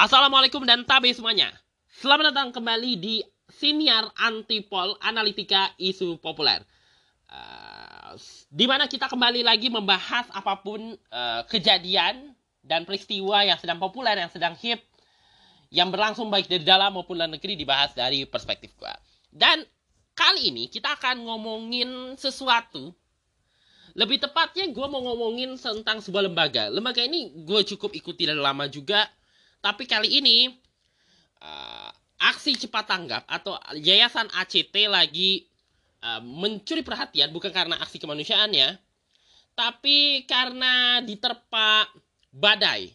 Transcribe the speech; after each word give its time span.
Assalamualaikum 0.00 0.64
dan 0.64 0.88
tabe 0.88 1.12
semuanya. 1.12 1.52
Selamat 2.00 2.32
datang 2.32 2.48
kembali 2.48 2.96
di 2.96 3.20
Siniar 3.52 4.08
Antipol 4.16 4.96
Analitika 5.04 5.68
Isu 5.76 6.16
Populer. 6.16 6.64
Uh, 7.28 8.16
di 8.48 8.64
mana 8.64 8.88
kita 8.88 9.12
kembali 9.12 9.44
lagi 9.44 9.68
membahas 9.68 10.32
apa 10.32 10.64
pun 10.64 10.96
uh, 11.12 11.44
kejadian 11.44 12.32
dan 12.64 12.88
peristiwa 12.88 13.44
yang 13.44 13.60
sedang 13.60 13.76
populer, 13.76 14.16
yang 14.16 14.32
sedang 14.32 14.56
hip, 14.56 14.80
yang 15.68 15.92
berlangsung 15.92 16.32
baik 16.32 16.48
dari 16.48 16.64
dalam 16.64 16.96
maupun 16.96 17.20
luar 17.20 17.28
negeri 17.28 17.52
dibahas 17.52 17.92
dari 17.92 18.24
perspektif 18.24 18.72
gua. 18.80 18.96
Dan 19.28 19.60
kali 20.16 20.48
ini 20.48 20.72
kita 20.72 20.96
akan 20.96 21.20
ngomongin 21.28 22.16
sesuatu 22.16 22.96
lebih 23.94 24.18
tepatnya 24.18 24.66
gue 24.74 24.86
mau 24.90 24.98
ngomongin 24.98 25.54
tentang 25.54 26.02
sebuah 26.02 26.26
lembaga. 26.26 26.66
Lembaga 26.66 27.06
ini 27.06 27.30
gue 27.46 27.60
cukup 27.74 27.94
ikuti 27.94 28.26
dari 28.26 28.38
lama 28.42 28.66
juga. 28.66 29.06
Tapi 29.62 29.86
kali 29.86 30.18
ini 30.18 30.50
uh, 31.40 31.90
aksi 32.18 32.58
cepat 32.66 32.84
tanggap 32.90 33.22
atau 33.30 33.54
yayasan 33.78 34.26
ACT 34.34 34.74
lagi 34.90 35.46
uh, 36.02 36.20
mencuri 36.20 36.82
perhatian 36.82 37.30
bukan 37.30 37.54
karena 37.54 37.78
aksi 37.80 38.02
kemanusiaannya, 38.02 38.76
tapi 39.54 40.26
karena 40.26 41.00
diterpa 41.06 41.86
badai. 42.34 42.90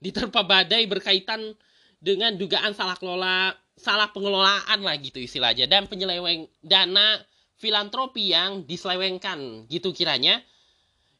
Diterpa 0.00 0.42
badai 0.42 0.88
berkaitan 0.88 1.54
dengan 2.00 2.34
dugaan 2.34 2.72
salah 2.72 2.96
kelola, 2.96 3.52
salah 3.76 4.10
pengelolaan 4.10 4.80
lah 4.80 4.96
gitu 4.98 5.22
istilahnya 5.22 5.70
dan 5.70 5.86
penyeleweng 5.86 6.50
dana 6.64 7.20
filantropi 7.58 8.32
yang 8.32 8.64
diselewengkan 8.64 9.66
gitu 9.68 9.90
kiranya 9.90 10.40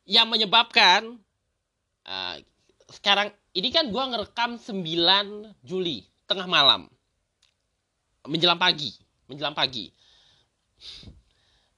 yang 0.09 0.30
menyebabkan 0.30 1.19
uh, 2.06 2.37
sekarang 2.88 3.34
ini 3.52 3.69
kan 3.69 3.91
gue 3.91 4.01
ngerekam 4.01 4.56
9 4.56 5.66
Juli 5.66 6.07
tengah 6.24 6.49
malam. 6.49 6.88
Menjelang 8.24 8.60
pagi 8.60 8.96
menjelang 9.29 9.54
pagi. 9.54 9.93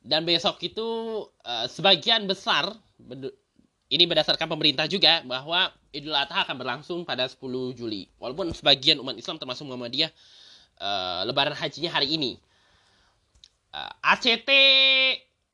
Dan 0.01 0.25
besok 0.25 0.63
itu 0.65 0.89
uh, 1.45 1.67
sebagian 1.69 2.25
besar 2.25 2.73
ini 3.91 4.05
berdasarkan 4.07 4.49
pemerintah 4.49 4.87
juga 4.87 5.21
bahwa 5.27 5.69
Idul 5.91 6.15
Adha 6.15 6.47
akan 6.47 6.57
berlangsung 6.57 7.03
pada 7.03 7.27
10 7.27 7.77
Juli. 7.77 8.07
Walaupun 8.17 8.55
sebagian 8.55 9.03
umat 9.03 9.19
Islam 9.19 9.37
termasuk 9.37 9.67
Muhammadiyah 9.67 10.09
uh, 10.79 11.27
lebaran 11.27 11.53
hajinya 11.53 11.91
hari 11.91 12.17
ini 12.17 12.39
uh, 13.75 13.91
eh, 13.91 13.93
ACT 14.15 14.51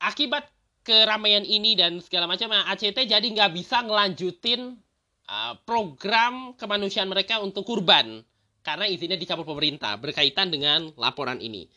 akibat 0.01 0.45
keramaian 0.85 1.43
ini 1.43 1.75
dan 1.75 1.99
segala 1.99 2.31
macam 2.31 2.47
nah, 2.53 2.69
ACT 2.71 2.95
jadi 2.95 3.27
nggak 3.27 3.51
bisa 3.51 3.83
ngelanjutin 3.83 4.79
uh, 5.27 5.53
program 5.67 6.55
kemanusiaan 6.55 7.11
mereka 7.11 7.43
untuk 7.43 7.67
kurban 7.67 8.23
karena 8.67 8.83
izinnya 8.83 9.15
dicabut 9.15 9.47
pemerintah 9.47 9.95
berkaitan 9.95 10.51
dengan 10.51 10.91
laporan 10.99 11.39
ini. 11.39 11.71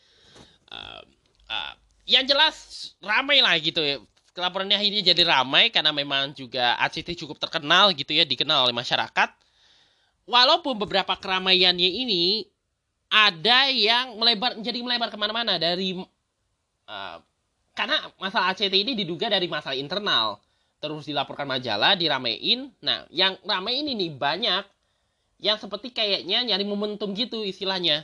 Uh, 0.67 0.99
uh, 1.47 1.73
yang 2.03 2.27
jelas 2.27 2.91
ramai 2.99 3.39
lah 3.39 3.55
gitu 3.63 3.79
ya. 3.79 4.03
Laporannya 4.31 4.79
akhirnya 4.79 5.11
jadi 5.11 5.23
ramai 5.27 5.71
karena 5.71 5.91
memang 5.91 6.35
juga 6.35 6.75
ACT 6.79 7.19
cukup 7.19 7.39
terkenal 7.39 7.91
gitu 7.95 8.11
ya, 8.15 8.23
dikenal 8.23 8.67
oleh 8.67 8.75
masyarakat. 8.75 9.29
Walaupun 10.27 10.79
beberapa 10.79 11.15
keramaiannya 11.15 11.89
ini 12.07 12.47
ada 13.11 13.67
yang 13.71 14.15
melebar 14.15 14.55
jadi 14.63 14.79
melebar 14.79 15.11
ke 15.11 15.19
mana-mana 15.19 15.59
dari 15.59 15.99
uh, 16.91 17.17
karena 17.71 17.95
masalah 18.19 18.51
ACT 18.51 18.75
ini 18.75 18.93
diduga 18.99 19.31
dari 19.31 19.47
masalah 19.47 19.79
internal. 19.79 20.43
Terus 20.81 21.07
dilaporkan 21.07 21.47
majalah 21.47 21.95
diramein. 21.95 22.73
Nah 22.83 23.07
yang 23.13 23.39
rame 23.47 23.71
ini 23.71 23.95
nih 23.95 24.11
banyak 24.11 24.63
yang 25.41 25.57
seperti 25.57 25.95
kayaknya 25.95 26.43
nyari 26.43 26.67
momentum 26.67 27.15
gitu 27.15 27.47
istilahnya. 27.47 28.03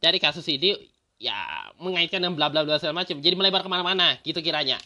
Dari 0.00 0.18
kasus 0.18 0.44
ini 0.50 0.74
ya 1.22 1.70
mengaitkan 1.78 2.18
dengan 2.18 2.34
bla 2.34 2.50
bla 2.50 2.66
bla 2.66 2.82
segala 2.82 3.04
macam. 3.04 3.20
Jadi 3.22 3.34
melebar 3.38 3.62
ke 3.62 3.70
mana-mana 3.70 4.18
gitu 4.26 4.42
kiranya. 4.42 4.80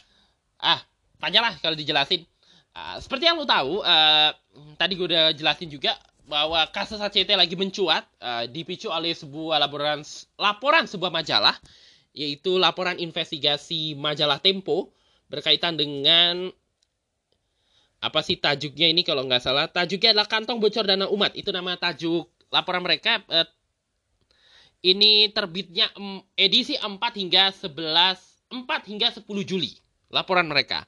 Ah 0.60 0.82
tanyalah 1.22 1.56
kalau 1.64 1.74
dijelasin. 1.74 2.28
Uh, 2.76 3.00
seperti 3.00 3.26
yang 3.26 3.40
lo 3.40 3.48
tahu 3.48 3.80
uh, 3.80 4.30
tadi 4.76 4.94
gue 4.94 5.08
udah 5.08 5.32
jelasin 5.34 5.72
juga 5.72 5.96
bahwa 6.28 6.60
kasus 6.68 7.00
ACT 7.00 7.32
lagi 7.32 7.56
mencuat 7.56 8.04
uh, 8.20 8.44
dipicu 8.44 8.92
oleh 8.92 9.16
sebuah 9.16 9.56
laporan 9.56 10.04
laporan 10.36 10.84
sebuah 10.84 11.08
majalah 11.08 11.56
yaitu 12.16 12.56
laporan 12.56 12.96
investigasi 12.98 13.94
majalah 13.94 14.40
Tempo 14.40 14.92
berkaitan 15.28 15.76
dengan 15.76 16.50
apa 17.98 18.20
sih 18.22 18.38
tajuknya 18.38 18.90
ini 18.90 19.02
kalau 19.02 19.26
nggak 19.26 19.42
salah. 19.42 19.66
Tajuknya 19.66 20.14
adalah 20.14 20.30
kantong 20.30 20.62
bocor 20.62 20.86
dana 20.86 21.10
umat. 21.10 21.34
Itu 21.34 21.50
nama 21.50 21.74
tajuk 21.74 22.30
laporan 22.54 22.86
mereka. 22.86 23.20
Eh, 23.26 23.48
ini 24.86 25.28
terbitnya 25.34 25.90
edisi 26.38 26.78
4 26.78 26.94
hingga 27.18 27.50
11 27.50 27.74
4 28.54 28.90
hingga 28.90 29.08
10 29.10 29.26
Juli 29.42 29.74
laporan 30.14 30.46
mereka. 30.46 30.86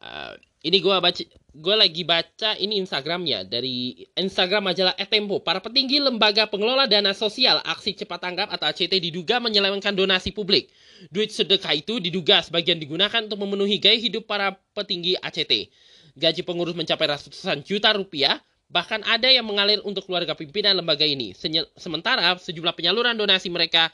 Uh, 0.00 0.32
ini 0.64 0.80
gue 0.80 0.96
baca 0.96 1.22
gue 1.50 1.74
lagi 1.74 2.06
baca 2.06 2.54
ini 2.56 2.78
Instagramnya 2.78 3.42
dari 3.46 4.06
Instagram 4.14 4.70
majalah 4.70 4.94
Etempo. 4.94 5.42
Para 5.42 5.58
petinggi 5.58 5.98
lembaga 5.98 6.46
pengelola 6.46 6.86
dana 6.86 7.10
sosial 7.10 7.58
aksi 7.66 7.98
cepat 7.98 8.22
tanggap 8.22 8.48
atau 8.54 8.70
ACT 8.70 8.94
diduga 9.02 9.42
menyelewengkan 9.42 9.92
donasi 9.92 10.30
publik. 10.30 10.70
Duit 11.10 11.34
sedekah 11.34 11.74
itu 11.74 11.98
diduga 11.98 12.40
sebagian 12.44 12.78
digunakan 12.78 13.24
untuk 13.24 13.42
memenuhi 13.42 13.82
gaya 13.82 13.98
hidup 13.98 14.30
para 14.30 14.54
petinggi 14.76 15.18
ACT. 15.18 15.72
Gaji 16.14 16.42
pengurus 16.46 16.74
mencapai 16.74 17.06
ratusan 17.06 17.62
juta 17.66 17.94
rupiah, 17.94 18.38
bahkan 18.70 19.02
ada 19.06 19.30
yang 19.30 19.46
mengalir 19.46 19.82
untuk 19.82 20.06
keluarga 20.06 20.34
pimpinan 20.38 20.78
lembaga 20.78 21.06
ini. 21.06 21.34
Sementara 21.78 22.36
sejumlah 22.38 22.74
penyaluran 22.74 23.14
donasi 23.18 23.50
mereka 23.50 23.90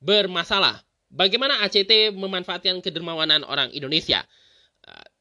bermasalah. 0.00 0.80
Bagaimana 1.10 1.58
ACT 1.66 2.14
memanfaatkan 2.14 2.78
kedermawanan 2.80 3.42
orang 3.42 3.74
Indonesia? 3.74 4.22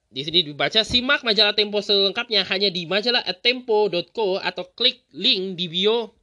Di 0.09 0.25
sini 0.25 0.41
dibaca, 0.41 0.81
simak 0.81 1.21
majalah 1.21 1.53
Tempo 1.53 1.85
selengkapnya 1.85 2.41
hanya 2.49 2.73
di 2.73 2.89
majalah 2.89 3.21
tempo.co 3.45 4.41
atau 4.41 4.65
klik 4.73 5.05
link 5.13 5.53
di 5.53 5.69
bio 5.69 6.17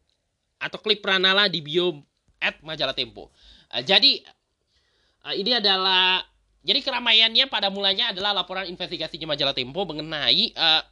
atau 0.58 0.82
klik 0.82 0.98
pranala 0.98 1.46
di 1.46 1.62
bio 1.62 2.02
at 2.42 2.58
majalah 2.66 2.98
Tempo. 2.98 3.30
Uh, 3.70 3.86
jadi 3.86 4.26
uh, 5.22 5.34
ini 5.38 5.54
adalah 5.54 6.26
jadi 6.66 6.82
keramaiannya 6.82 7.46
pada 7.46 7.70
mulanya 7.70 8.10
adalah 8.10 8.34
laporan 8.34 8.66
investigasinya 8.66 9.38
majalah 9.38 9.54
Tempo 9.54 9.86
mengenai 9.86 10.50
uh, 10.58 10.82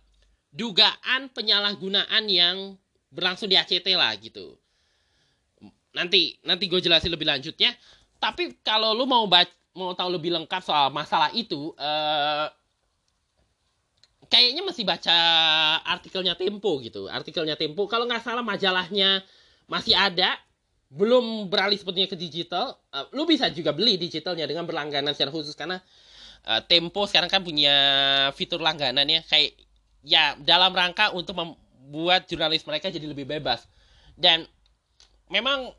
dugaan 0.55 1.35
penyalahgunaan 1.35 2.31
yang 2.31 2.79
berlangsung 3.11 3.51
di 3.51 3.59
ACT 3.59 3.91
lah 3.99 4.15
gitu. 4.23 4.55
Nanti 5.99 6.39
nanti 6.47 6.71
gue 6.71 6.79
jelasin 6.79 7.11
lebih 7.11 7.27
lanjutnya. 7.27 7.75
Tapi 8.23 8.63
kalau 8.63 8.95
lu 8.95 9.03
mau 9.03 9.27
baca, 9.27 9.51
mau 9.75 9.99
tahu 9.99 10.15
lebih 10.15 10.31
lengkap 10.31 10.63
soal 10.63 10.95
masalah 10.95 11.35
itu, 11.35 11.75
uh, 11.75 12.47
kayaknya 14.35 14.67
masih 14.67 14.83
baca 14.83 15.17
artikelnya 15.87 16.35
Tempo 16.35 16.83
gitu. 16.83 17.07
Artikelnya 17.07 17.55
Tempo, 17.55 17.87
kalau 17.87 18.11
nggak 18.11 18.27
salah 18.27 18.43
majalahnya 18.43 19.23
masih 19.71 19.95
ada, 19.95 20.35
belum 20.91 21.47
beralih 21.47 21.79
sepertinya 21.79 22.11
ke 22.11 22.19
digital. 22.19 22.75
Uh, 22.91 23.07
lu 23.15 23.31
bisa 23.31 23.47
juga 23.55 23.71
beli 23.71 23.95
digitalnya 23.95 24.43
dengan 24.51 24.67
berlangganan 24.67 25.15
secara 25.15 25.31
khusus 25.31 25.55
karena 25.55 25.79
uh, 26.51 26.59
Tempo 26.67 27.07
sekarang 27.07 27.31
kan 27.31 27.47
punya 27.47 27.77
fitur 28.35 28.59
langganan 28.59 29.07
ya, 29.07 29.23
kayak 29.23 29.55
ya 30.03 30.35
dalam 30.43 30.75
rangka 30.75 31.15
untuk 31.15 31.39
membuat 31.39 32.27
jurnalis 32.27 32.67
mereka 32.67 32.91
jadi 32.91 33.07
lebih 33.07 33.31
bebas. 33.31 33.71
Dan 34.19 34.43
memang 35.31 35.71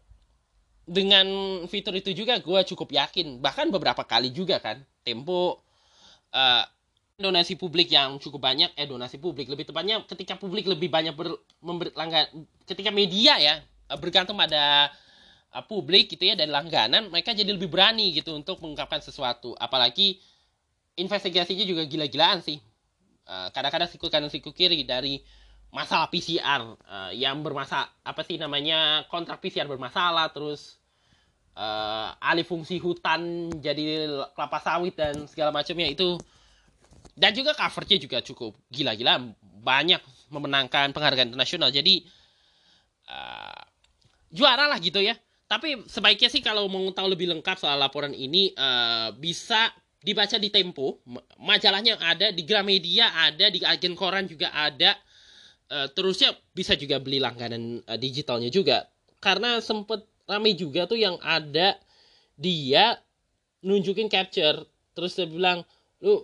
dengan 0.88 1.28
fitur 1.68 1.92
itu 2.00 2.16
juga 2.16 2.40
gue 2.40 2.60
cukup 2.72 2.88
yakin, 2.88 3.44
bahkan 3.44 3.68
beberapa 3.68 4.08
kali 4.08 4.32
juga 4.32 4.64
kan, 4.64 4.80
Tempo 5.04 5.60
uh, 6.32 6.64
donasi 7.16 7.56
publik 7.56 7.96
yang 7.96 8.20
cukup 8.20 8.44
banyak 8.44 8.76
eh 8.76 8.84
donasi 8.84 9.16
publik 9.24 9.48
lebih 9.48 9.64
tepatnya 9.64 10.04
ketika 10.04 10.36
publik 10.36 10.68
lebih 10.68 10.92
banyak 10.92 11.16
ber, 11.16 11.40
memberi 11.64 11.96
langgan 11.96 12.28
ketika 12.68 12.92
media 12.92 13.40
ya 13.40 13.56
eh, 13.64 13.98
bergantung 14.00 14.36
pada 14.36 14.92
uh, 15.56 15.64
publik 15.64 16.12
gitu 16.12 16.28
ya 16.28 16.36
dan 16.36 16.52
langganan 16.52 17.08
mereka 17.08 17.32
jadi 17.32 17.56
lebih 17.56 17.72
berani 17.72 18.12
gitu 18.12 18.36
untuk 18.36 18.60
mengungkapkan 18.60 19.00
sesuatu. 19.00 19.56
Apalagi 19.56 20.20
investigasinya 21.00 21.64
juga 21.64 21.88
gila-gilaan 21.88 22.44
sih. 22.44 22.60
Uh, 23.26 23.48
kadang-kadang 23.56 23.90
siku 23.90 24.12
kanan 24.12 24.30
siku 24.30 24.52
kiri 24.52 24.84
dari 24.84 25.24
masalah 25.72 26.12
PCR 26.12 26.62
uh, 26.62 27.12
yang 27.16 27.42
bermasalah 27.42 27.90
apa 28.06 28.22
sih 28.22 28.38
namanya 28.38 29.08
kontrak 29.10 29.42
PCR 29.42 29.66
bermasalah 29.66 30.30
terus 30.30 30.78
uh, 31.58 32.14
alih 32.22 32.46
fungsi 32.46 32.78
hutan 32.78 33.50
jadi 33.60 34.08
kelapa 34.38 34.62
sawit 34.62 34.94
dan 34.94 35.26
segala 35.26 35.50
macamnya 35.50 35.90
itu 35.90 36.22
dan 37.16 37.32
juga 37.32 37.56
covernya 37.56 37.98
juga 37.98 38.18
cukup 38.22 38.54
gila-gila 38.68 39.24
banyak 39.64 40.00
memenangkan 40.30 40.92
penghargaan 40.92 41.32
internasional 41.32 41.72
jadi 41.72 42.04
uh, 43.10 43.62
juara 44.32 44.68
lah 44.68 44.78
gitu 44.84 45.00
ya 45.00 45.16
tapi 45.46 45.86
sebaiknya 45.86 46.30
sih 46.30 46.42
kalau 46.42 46.66
mau 46.68 46.90
tahu 46.92 47.14
lebih 47.14 47.30
lengkap 47.32 47.58
soal 47.62 47.78
laporan 47.78 48.12
ini 48.12 48.52
uh, 48.58 49.14
bisa 49.14 49.70
dibaca 50.06 50.38
di 50.38 50.54
Tempo, 50.54 51.02
majalahnya 51.42 51.98
ada 51.98 52.30
di 52.30 52.46
Gramedia 52.46 53.10
ada, 53.10 53.50
di 53.50 53.62
agen 53.66 53.98
koran 53.98 54.30
juga 54.30 54.54
ada. 54.54 54.94
Uh, 55.66 55.90
terusnya 55.98 56.30
bisa 56.54 56.78
juga 56.78 57.02
beli 57.02 57.18
langganan 57.18 57.82
uh, 57.90 57.98
digitalnya 57.98 58.54
juga. 58.54 58.86
Karena 59.18 59.58
sempet 59.62 60.06
rame 60.30 60.54
juga 60.54 60.86
tuh 60.86 61.02
yang 61.02 61.18
ada 61.26 61.78
dia 62.38 63.02
nunjukin 63.66 64.06
capture 64.10 64.62
terus 64.94 65.18
dia 65.18 65.26
bilang 65.26 65.66
lu 66.02 66.22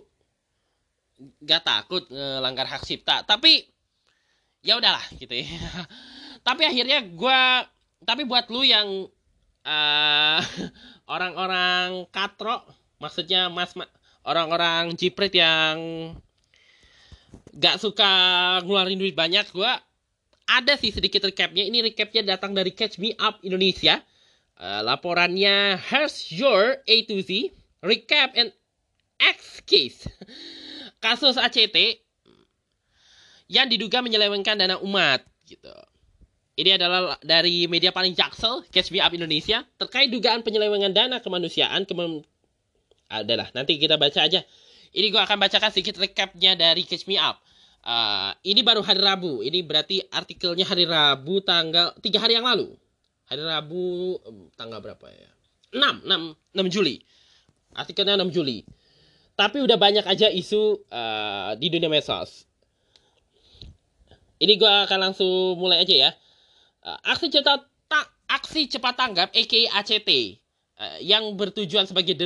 gak 1.42 1.62
takut 1.66 2.04
ngelanggar 2.08 2.66
hak 2.66 2.82
cipta. 2.86 3.22
Tapi 3.26 3.66
ya 4.62 4.78
udahlah 4.78 5.02
gitu 5.16 5.32
ya. 5.32 5.46
Tapi 6.46 6.62
akhirnya 6.66 7.02
gue 7.06 7.40
tapi 8.02 8.26
buat 8.26 8.50
lu 8.50 8.66
yang 8.66 9.06
uh, 9.62 10.40
orang-orang 11.14 12.10
katro 12.10 12.66
maksudnya 12.98 13.46
mas 13.46 13.78
orang-orang 14.26 14.90
jipret 14.98 15.30
yang 15.30 16.10
gak 17.54 17.78
suka 17.78 18.10
ngeluarin 18.66 18.98
duit 18.98 19.14
banyak 19.14 19.46
gue 19.54 19.72
ada 20.50 20.74
sih 20.74 20.90
sedikit 20.90 21.22
recapnya. 21.22 21.62
Ini 21.62 21.80
recapnya 21.80 22.34
datang 22.34 22.52
dari 22.52 22.74
Catch 22.74 22.98
Me 22.98 23.14
Up 23.16 23.38
Indonesia. 23.46 24.02
Uh, 24.58 24.82
laporannya 24.82 25.78
Here's 25.78 26.28
Your 26.34 26.82
A 26.82 26.96
to 27.06 27.22
Z 27.22 27.54
recap 27.82 28.38
and 28.38 28.54
X 29.18 29.62
case 29.66 30.06
kasus 31.02 31.34
ACT 31.34 31.98
yang 33.50 33.66
diduga 33.66 34.00
menyelewengkan 34.00 34.56
dana 34.56 34.78
umat 34.80 35.26
gitu 35.44 35.74
ini 36.52 36.76
adalah 36.76 37.16
dari 37.24 37.64
media 37.64 37.96
paling 37.96 38.12
jaksel, 38.12 38.60
Catch 38.68 38.92
Me 38.92 39.00
Up 39.00 39.16
Indonesia, 39.16 39.64
terkait 39.80 40.12
dugaan 40.12 40.44
penyelewengan 40.44 40.92
dana 40.92 41.16
kemanusiaan. 41.24 41.88
Kemen... 41.88 42.20
Adalah, 43.08 43.48
nanti 43.56 43.76
kita 43.76 43.96
baca 43.96 44.24
aja. 44.24 44.40
Ini 44.92 45.06
gue 45.08 45.20
akan 45.20 45.36
bacakan 45.40 45.72
sedikit 45.72 45.96
recapnya 45.96 46.52
dari 46.52 46.84
Catch 46.84 47.08
Me 47.08 47.16
Up. 47.16 47.40
Uh, 47.82 48.36
ini 48.44 48.60
baru 48.60 48.84
hari 48.84 49.00
Rabu. 49.00 49.40
Ini 49.40 49.64
berarti 49.64 50.04
artikelnya 50.12 50.68
hari 50.68 50.84
Rabu 50.84 51.40
tanggal 51.40 51.96
tiga 52.04 52.20
hari 52.20 52.36
yang 52.36 52.44
lalu. 52.44 52.72
Hari 53.32 53.40
Rabu 53.40 54.16
tanggal 54.56 54.84
berapa 54.84 55.08
ya? 55.08 55.32
6, 55.72 56.04
6, 56.04 56.36
6 56.52 56.68
Juli. 56.72 57.00
Artikelnya 57.72 58.20
6 58.20 58.28
Juli. 58.28 58.60
Tapi 59.32 59.64
udah 59.64 59.80
banyak 59.80 60.04
aja 60.04 60.28
isu 60.28 60.84
uh, 60.92 61.56
di 61.56 61.72
dunia 61.72 61.88
medsos. 61.88 62.44
Ini 64.42 64.58
gue 64.58 64.72
akan 64.90 64.98
langsung 65.10 65.56
mulai 65.56 65.82
aja 65.86 65.94
ya. 65.94 66.10
Uh, 66.82 66.98
aksi 67.14 67.30
cepat 67.30 67.62
ta 67.86 68.00
aksi 68.26 68.66
cepat 68.66 68.94
tanggap 68.98 69.28
aka 69.30 69.60
ACT 69.78 70.10
uh, 70.10 70.18
eh, 70.82 70.98
yang 71.06 71.38
bertujuan 71.38 71.86
sebagai 71.86 72.18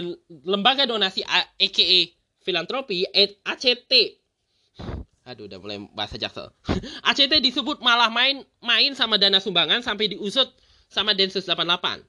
lembaga 0.48 0.88
donasi 0.88 1.20
aka 1.26 1.98
filantropi 2.40 3.04
ACT 3.44 3.92
Aduh 5.26 5.50
udah 5.50 5.58
mulai 5.58 5.82
bahasa 5.90 6.14
jaksel. 6.14 6.54
ACT 7.10 7.42
disebut 7.42 7.82
malah 7.82 8.06
main 8.06 8.46
main 8.62 8.94
sama 8.94 9.18
dana 9.18 9.42
sumbangan 9.42 9.82
sampai 9.82 10.14
diusut 10.14 10.46
sama 10.86 11.18
Densus 11.18 11.42
88. 11.50 12.06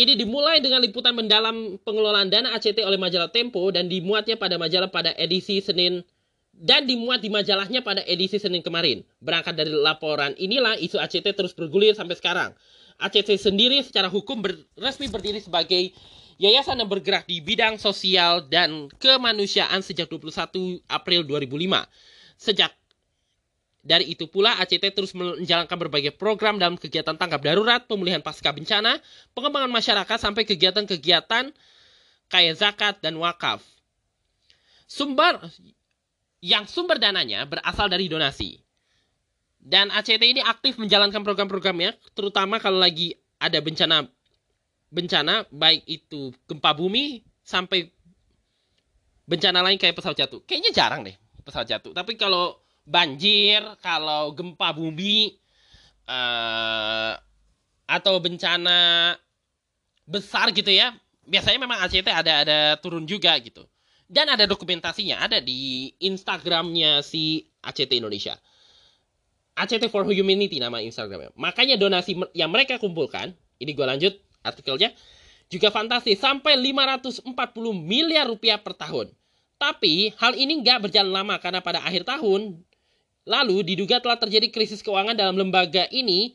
Ini 0.00 0.16
dimulai 0.16 0.64
dengan 0.64 0.80
liputan 0.80 1.12
mendalam 1.12 1.76
pengelolaan 1.84 2.32
dana 2.32 2.56
ACT 2.56 2.80
oleh 2.80 2.96
majalah 2.96 3.28
Tempo 3.28 3.60
dan 3.68 3.84
dimuatnya 3.84 4.40
pada 4.40 4.56
majalah 4.56 4.88
pada 4.88 5.12
edisi 5.12 5.60
Senin 5.60 6.00
dan 6.56 6.88
dimuat 6.88 7.20
di 7.20 7.28
majalahnya 7.28 7.84
pada 7.84 8.00
edisi 8.08 8.40
Senin 8.40 8.64
kemarin. 8.64 9.04
Berangkat 9.20 9.60
dari 9.60 9.68
laporan 9.68 10.32
inilah 10.40 10.80
isu 10.80 10.96
ACT 10.96 11.36
terus 11.36 11.52
bergulir 11.52 11.92
sampai 11.92 12.16
sekarang. 12.16 12.56
ACT 12.96 13.36
sendiri 13.36 13.84
secara 13.84 14.08
hukum 14.08 14.40
ber, 14.40 14.56
resmi 14.80 15.04
berdiri 15.12 15.44
sebagai 15.44 15.92
yayasan 16.40 16.80
yang 16.80 16.88
bergerak 16.88 17.28
di 17.28 17.44
bidang 17.44 17.76
sosial 17.76 18.48
dan 18.48 18.88
kemanusiaan 19.04 19.84
sejak 19.84 20.08
21 20.08 20.80
April 20.88 21.28
2005. 21.28 22.40
Sejak 22.40 22.72
dari 23.80 24.12
itu 24.12 24.28
pula 24.28 24.60
ACT 24.60 24.92
terus 24.92 25.16
menjalankan 25.16 25.76
berbagai 25.76 26.12
program 26.12 26.60
dalam 26.60 26.76
kegiatan 26.76 27.16
tanggap 27.16 27.40
darurat, 27.40 27.80
pemulihan 27.88 28.20
pasca 28.20 28.52
bencana, 28.52 29.00
pengembangan 29.32 29.72
masyarakat 29.72 30.18
sampai 30.20 30.44
kegiatan-kegiatan 30.44 31.48
kayak 32.28 32.54
zakat 32.60 33.00
dan 33.00 33.16
wakaf. 33.16 33.64
Sumber 34.84 35.40
yang 36.44 36.68
sumber 36.68 37.00
dananya 37.00 37.48
berasal 37.48 37.88
dari 37.88 38.08
donasi. 38.08 38.60
Dan 39.60 39.92
ACT 39.92 40.24
ini 40.24 40.40
aktif 40.40 40.80
menjalankan 40.80 41.20
program-programnya, 41.20 41.92
terutama 42.16 42.56
kalau 42.56 42.80
lagi 42.80 43.12
ada 43.36 43.60
bencana 43.60 44.08
bencana 44.90 45.46
baik 45.52 45.84
itu 45.86 46.32
gempa 46.48 46.72
bumi 46.74 47.22
sampai 47.44 47.92
bencana 49.28 49.60
lain 49.64 49.76
kayak 49.76 49.96
pesawat 49.96 50.16
jatuh. 50.16 50.40
Kayaknya 50.44 50.72
jarang 50.72 51.00
deh 51.04 51.16
pesawat 51.44 51.68
jatuh. 51.68 51.92
Tapi 51.92 52.16
kalau 52.16 52.58
banjir, 52.86 53.62
kalau 53.84 54.32
gempa 54.34 54.72
bumi 54.74 55.36
uh, 56.08 57.14
atau 57.86 58.14
bencana 58.22 59.14
besar 60.06 60.50
gitu 60.50 60.70
ya, 60.70 60.94
biasanya 61.26 61.58
memang 61.62 61.78
ACT 61.86 62.08
ada 62.10 62.32
ada 62.42 62.58
turun 62.82 63.06
juga 63.06 63.34
gitu. 63.38 63.66
Dan 64.10 64.26
ada 64.26 64.42
dokumentasinya, 64.42 65.22
ada 65.22 65.38
di 65.38 65.94
Instagramnya 66.02 66.98
si 67.06 67.46
ACT 67.62 67.94
Indonesia. 67.94 68.34
ACT 69.54 69.86
for 69.86 70.02
Humanity 70.02 70.58
nama 70.58 70.82
Instagramnya. 70.82 71.30
Makanya 71.38 71.78
donasi 71.78 72.18
yang 72.34 72.50
mereka 72.50 72.82
kumpulkan, 72.82 73.30
ini 73.62 73.70
gue 73.70 73.86
lanjut 73.86 74.18
artikelnya, 74.42 74.90
juga 75.46 75.70
fantastis 75.70 76.18
sampai 76.18 76.58
540 76.58 77.26
miliar 77.74 78.26
rupiah 78.26 78.58
per 78.58 78.74
tahun. 78.74 79.14
Tapi 79.60 80.16
hal 80.16 80.34
ini 80.34 80.64
nggak 80.64 80.88
berjalan 80.88 81.12
lama 81.12 81.36
karena 81.36 81.60
pada 81.60 81.84
akhir 81.84 82.08
tahun 82.08 82.64
lalu 83.28 83.62
diduga 83.74 84.00
telah 84.00 84.16
terjadi 84.16 84.48
krisis 84.48 84.80
keuangan 84.80 85.16
dalam 85.16 85.36
lembaga 85.36 85.84
ini 85.92 86.34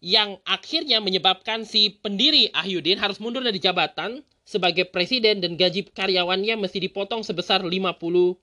yang 0.00 0.40
akhirnya 0.48 0.96
menyebabkan 0.98 1.68
si 1.68 1.92
pendiri 2.00 2.48
Ahyudin 2.56 2.96
harus 2.96 3.20
mundur 3.20 3.44
dari 3.44 3.60
jabatan 3.60 4.24
sebagai 4.48 4.88
presiden 4.88 5.44
dan 5.44 5.54
gaji 5.54 5.86
karyawannya 5.92 6.56
mesti 6.56 6.80
dipotong 6.82 7.20
sebesar 7.22 7.60
50%. 7.62 8.40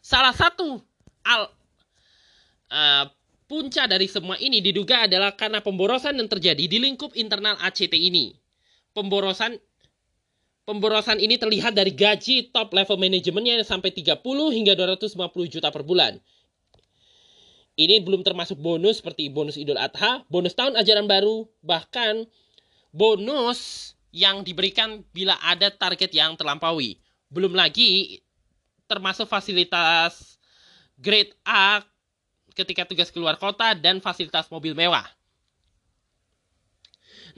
Salah 0.00 0.32
satu 0.32 0.80
al 1.28 1.52
uh, 2.72 3.04
punca 3.44 3.84
dari 3.84 4.08
semua 4.08 4.40
ini 4.40 4.64
diduga 4.64 5.04
adalah 5.04 5.36
karena 5.36 5.60
pemborosan 5.60 6.16
yang 6.16 6.26
terjadi 6.26 6.64
di 6.64 6.78
lingkup 6.80 7.12
internal 7.20 7.60
ACT 7.60 7.92
ini. 7.92 8.32
Pemborosan 8.96 9.60
pemborosan 10.70 11.18
ini 11.18 11.34
terlihat 11.34 11.74
dari 11.74 11.90
gaji 11.90 12.54
top 12.54 12.70
level 12.70 12.94
manajemennya 12.94 13.66
sampai 13.66 13.90
30 13.90 14.22
hingga 14.54 14.78
250 14.78 15.18
juta 15.50 15.74
per 15.74 15.82
bulan. 15.82 16.22
Ini 17.74 17.98
belum 18.06 18.22
termasuk 18.22 18.62
bonus 18.62 19.02
seperti 19.02 19.26
bonus 19.34 19.58
Idul 19.58 19.82
Adha, 19.82 20.22
bonus 20.30 20.54
tahun 20.54 20.78
ajaran 20.78 21.10
baru, 21.10 21.50
bahkan 21.66 22.22
bonus 22.94 23.92
yang 24.14 24.46
diberikan 24.46 25.02
bila 25.10 25.34
ada 25.42 25.74
target 25.74 26.14
yang 26.14 26.38
terlampaui. 26.38 27.02
Belum 27.26 27.50
lagi 27.50 28.22
termasuk 28.86 29.26
fasilitas 29.26 30.38
grade 30.94 31.34
A 31.42 31.82
ketika 32.54 32.86
tugas 32.86 33.10
keluar 33.10 33.34
kota 33.42 33.74
dan 33.74 33.98
fasilitas 33.98 34.46
mobil 34.54 34.74
mewah. 34.78 35.06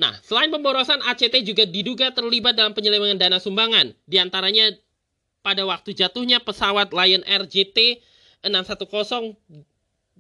Nah, 0.03 0.19
selain 0.27 0.51
pemborosan, 0.51 0.99
ACT 0.99 1.47
juga 1.47 1.63
diduga 1.63 2.11
terlibat 2.11 2.59
dalam 2.59 2.75
penyelewengan 2.75 3.23
dana 3.23 3.39
sumbangan. 3.39 3.95
Di 4.03 4.19
antaranya 4.19 4.75
pada 5.47 5.63
waktu 5.63 5.95
jatuhnya 5.95 6.43
pesawat 6.43 6.91
Lion 6.91 7.23
Air 7.23 7.47
JT 7.47 8.03
610 8.43 9.39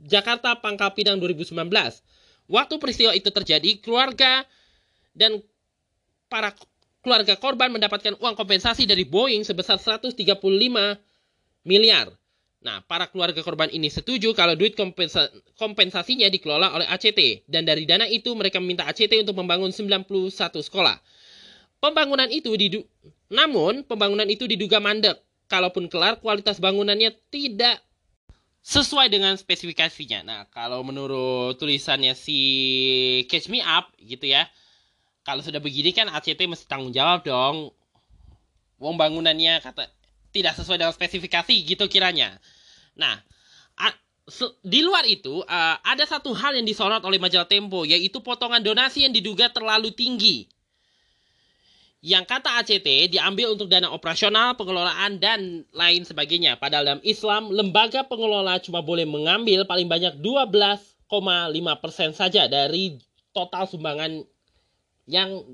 Jakarta 0.06 0.54
Pangkal 0.62 0.94
Pinang 0.94 1.18
2019. 1.18 1.50
Waktu 2.46 2.74
peristiwa 2.78 3.10
itu 3.10 3.34
terjadi, 3.34 3.82
keluarga 3.82 4.46
dan 5.18 5.42
para 6.30 6.54
keluarga 7.02 7.34
korban 7.34 7.74
mendapatkan 7.74 8.14
uang 8.22 8.38
kompensasi 8.38 8.86
dari 8.86 9.02
Boeing 9.02 9.42
sebesar 9.42 9.82
135 9.82 10.14
miliar. 11.66 12.06
Nah, 12.62 12.78
para 12.86 13.10
keluarga 13.10 13.42
korban 13.42 13.66
ini 13.74 13.90
setuju 13.90 14.30
kalau 14.38 14.54
duit 14.54 14.78
kompensa 14.78 15.26
kompensasinya 15.58 16.30
dikelola 16.30 16.78
oleh 16.78 16.86
ACT 16.86 17.50
dan 17.50 17.66
dari 17.66 17.82
dana 17.82 18.06
itu 18.06 18.30
mereka 18.38 18.62
meminta 18.62 18.86
ACT 18.86 19.18
untuk 19.26 19.34
membangun 19.34 19.74
91 19.74 20.06
sekolah. 20.62 21.02
Pembangunan 21.82 22.30
itu 22.30 22.54
didu 22.54 22.86
namun 23.34 23.82
pembangunan 23.82 24.26
itu 24.30 24.46
diduga 24.46 24.78
mandek. 24.78 25.18
Kalaupun 25.50 25.90
kelar, 25.90 26.16
kualitas 26.22 26.62
bangunannya 26.62 27.12
tidak 27.28 27.82
sesuai 28.62 29.10
dengan 29.10 29.34
spesifikasinya. 29.34 30.22
Nah, 30.22 30.40
kalau 30.48 30.80
menurut 30.86 31.58
tulisannya 31.58 32.14
si 32.14 32.38
Catch 33.26 33.50
Me 33.50 33.60
Up 33.60 33.90
gitu 33.98 34.30
ya, 34.30 34.46
kalau 35.26 35.42
sudah 35.42 35.58
begini 35.58 35.90
kan 35.90 36.08
ACT 36.08 36.46
mesti 36.46 36.64
tanggung 36.70 36.94
jawab 36.94 37.26
dong. 37.26 37.74
Wong 38.78 38.94
bangunannya 38.96 39.60
kata 39.60 39.90
tidak 40.32 40.56
sesuai 40.56 40.80
dengan 40.80 40.94
spesifikasi 40.94 41.54
gitu 41.68 41.84
kiranya. 41.90 42.40
Nah, 42.96 43.16
di 44.62 44.80
luar 44.80 45.04
itu 45.08 45.42
ada 45.82 46.04
satu 46.06 46.32
hal 46.32 46.56
yang 46.56 46.64
disorot 46.64 47.02
oleh 47.02 47.18
majalah 47.18 47.48
Tempo 47.48 47.82
yaitu 47.82 48.22
potongan 48.22 48.62
donasi 48.62 49.04
yang 49.04 49.12
diduga 49.12 49.50
terlalu 49.50 49.90
tinggi. 49.92 50.48
yang 52.02 52.26
kata 52.26 52.58
ACT 52.58 53.14
diambil 53.14 53.54
untuk 53.54 53.70
dana 53.70 53.86
operasional, 53.94 54.58
pengelolaan, 54.58 55.22
dan 55.22 55.62
lain 55.70 56.02
sebagainya. 56.02 56.58
Padahal 56.58 56.98
dalam 56.98 57.02
Islam, 57.06 57.54
lembaga 57.54 58.02
pengelola 58.02 58.58
cuma 58.58 58.82
boleh 58.82 59.06
mengambil 59.06 59.62
paling 59.62 59.86
banyak 59.86 60.18
12,5% 60.18 61.06
saja 62.10 62.50
dari 62.50 62.98
total 63.30 63.70
sumbangan 63.70 64.26
yang 65.06 65.46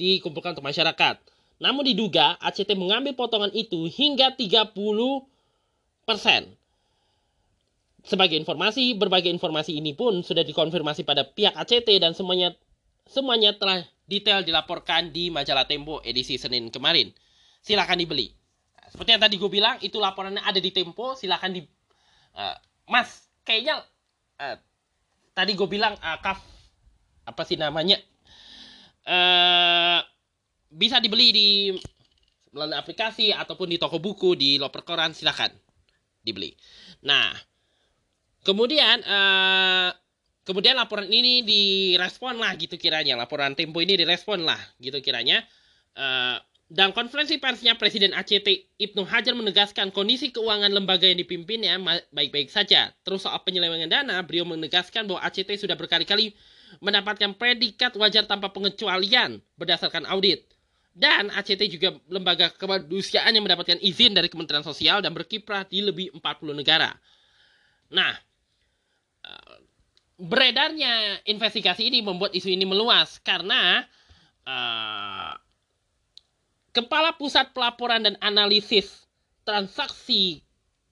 dikumpulkan 0.00 0.56
untuk 0.56 0.64
masyarakat. 0.64 1.20
Namun 1.60 1.84
diduga 1.84 2.40
ACT 2.40 2.72
mengambil 2.72 3.12
potongan 3.12 3.52
itu 3.52 3.84
hingga 3.84 4.32
30%. 4.32 4.72
Sebagai 8.06 8.38
informasi, 8.38 8.94
berbagai 8.94 9.26
informasi 9.34 9.82
ini 9.82 9.90
pun 9.90 10.22
sudah 10.22 10.46
dikonfirmasi 10.46 11.02
pada 11.02 11.26
pihak 11.26 11.58
ACT 11.58 11.98
dan 11.98 12.14
semuanya 12.14 12.54
semuanya 13.10 13.58
telah 13.58 13.82
detail 14.06 14.46
dilaporkan 14.46 15.10
di 15.10 15.34
majalah 15.34 15.66
Tempo 15.66 15.98
edisi 16.06 16.38
Senin 16.38 16.70
kemarin. 16.70 17.10
Silakan 17.58 17.98
dibeli. 17.98 18.30
Nah, 18.78 18.86
seperti 18.94 19.10
yang 19.10 19.22
tadi 19.26 19.34
gue 19.42 19.50
bilang, 19.50 19.82
itu 19.82 19.98
laporannya 19.98 20.38
ada 20.46 20.62
di 20.62 20.70
Tempo. 20.70 21.18
Silakan 21.18 21.58
di 21.58 21.66
uh, 22.38 22.54
Mas, 22.86 23.26
kayaknya 23.42 23.82
uh, 24.38 24.56
tadi 25.34 25.58
gue 25.58 25.66
bilang 25.66 25.98
uh, 25.98 26.22
kaf 26.22 26.38
apa 27.26 27.42
sih 27.42 27.58
namanya? 27.58 27.98
Uh, 29.02 29.98
bisa 30.70 31.02
dibeli 31.02 31.34
di 31.34 31.48
melalui 32.54 32.78
aplikasi 32.78 33.34
ataupun 33.34 33.66
di 33.66 33.82
toko 33.82 33.98
buku 33.98 34.38
di 34.38 34.62
loper 34.62 34.86
koran 34.86 35.10
silakan 35.10 35.65
dibeli. 36.26 36.58
Nah, 37.06 37.30
kemudian 38.42 39.06
uh, 39.06 39.94
Kemudian 40.46 40.78
laporan 40.78 41.10
ini 41.10 41.42
direspon 41.42 42.38
lah 42.38 42.54
gitu 42.54 42.78
kiranya. 42.78 43.18
Laporan 43.18 43.58
Tempo 43.58 43.82
ini 43.82 43.98
direspon 43.98 44.46
lah 44.46 44.62
gitu 44.78 45.02
kiranya. 45.02 45.42
Uh, 45.98 46.38
dalam 46.70 46.94
konferensi 46.94 47.42
persnya 47.42 47.74
Presiden 47.74 48.14
ACT 48.14 48.78
Ibnu 48.78 49.02
Hajar 49.10 49.34
menegaskan 49.34 49.90
kondisi 49.90 50.30
keuangan 50.30 50.70
lembaga 50.70 51.10
yang 51.10 51.18
dipimpinnya 51.18 51.74
baik-baik 52.14 52.46
saja. 52.46 52.94
Terus 53.02 53.26
soal 53.26 53.42
penyelewengan 53.42 53.90
dana, 53.90 54.22
beliau 54.22 54.46
menegaskan 54.46 55.10
bahwa 55.10 55.18
ACT 55.26 55.50
sudah 55.58 55.74
berkali-kali 55.74 56.30
mendapatkan 56.78 57.34
predikat 57.34 57.98
wajar 57.98 58.30
tanpa 58.30 58.54
pengecualian 58.54 59.42
berdasarkan 59.58 60.06
audit. 60.06 60.46
Dan 60.96 61.28
ACT 61.28 61.60
juga 61.68 61.92
lembaga 62.08 62.48
kemanusiaan 62.56 63.28
yang 63.28 63.44
mendapatkan 63.44 63.76
izin 63.84 64.16
dari 64.16 64.32
Kementerian 64.32 64.64
Sosial 64.64 65.04
dan 65.04 65.12
berkiprah 65.12 65.68
di 65.68 65.84
lebih 65.84 66.08
40 66.16 66.56
negara. 66.56 66.88
Nah, 67.92 68.16
beredarnya 70.16 71.20
investigasi 71.28 71.92
ini 71.92 72.00
membuat 72.00 72.32
isu 72.32 72.48
ini 72.48 72.64
meluas 72.64 73.20
karena 73.20 73.84
uh, 74.48 75.32
Kepala 76.72 77.16
Pusat 77.16 77.56
Pelaporan 77.56 78.04
dan 78.04 78.16
Analisis 78.20 79.08
Transaksi 79.44 80.44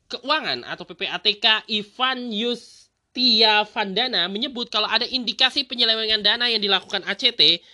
Keuangan 0.08 0.64
atau 0.68 0.84
PPATK 0.84 1.64
Ivan 1.72 2.28
Yustia 2.28 3.64
Vandana 3.64 4.28
menyebut 4.28 4.68
kalau 4.68 4.88
ada 4.88 5.08
indikasi 5.08 5.64
penyelewengan 5.64 6.20
dana 6.20 6.48
yang 6.48 6.60
dilakukan 6.60 7.04
ACT 7.08 7.64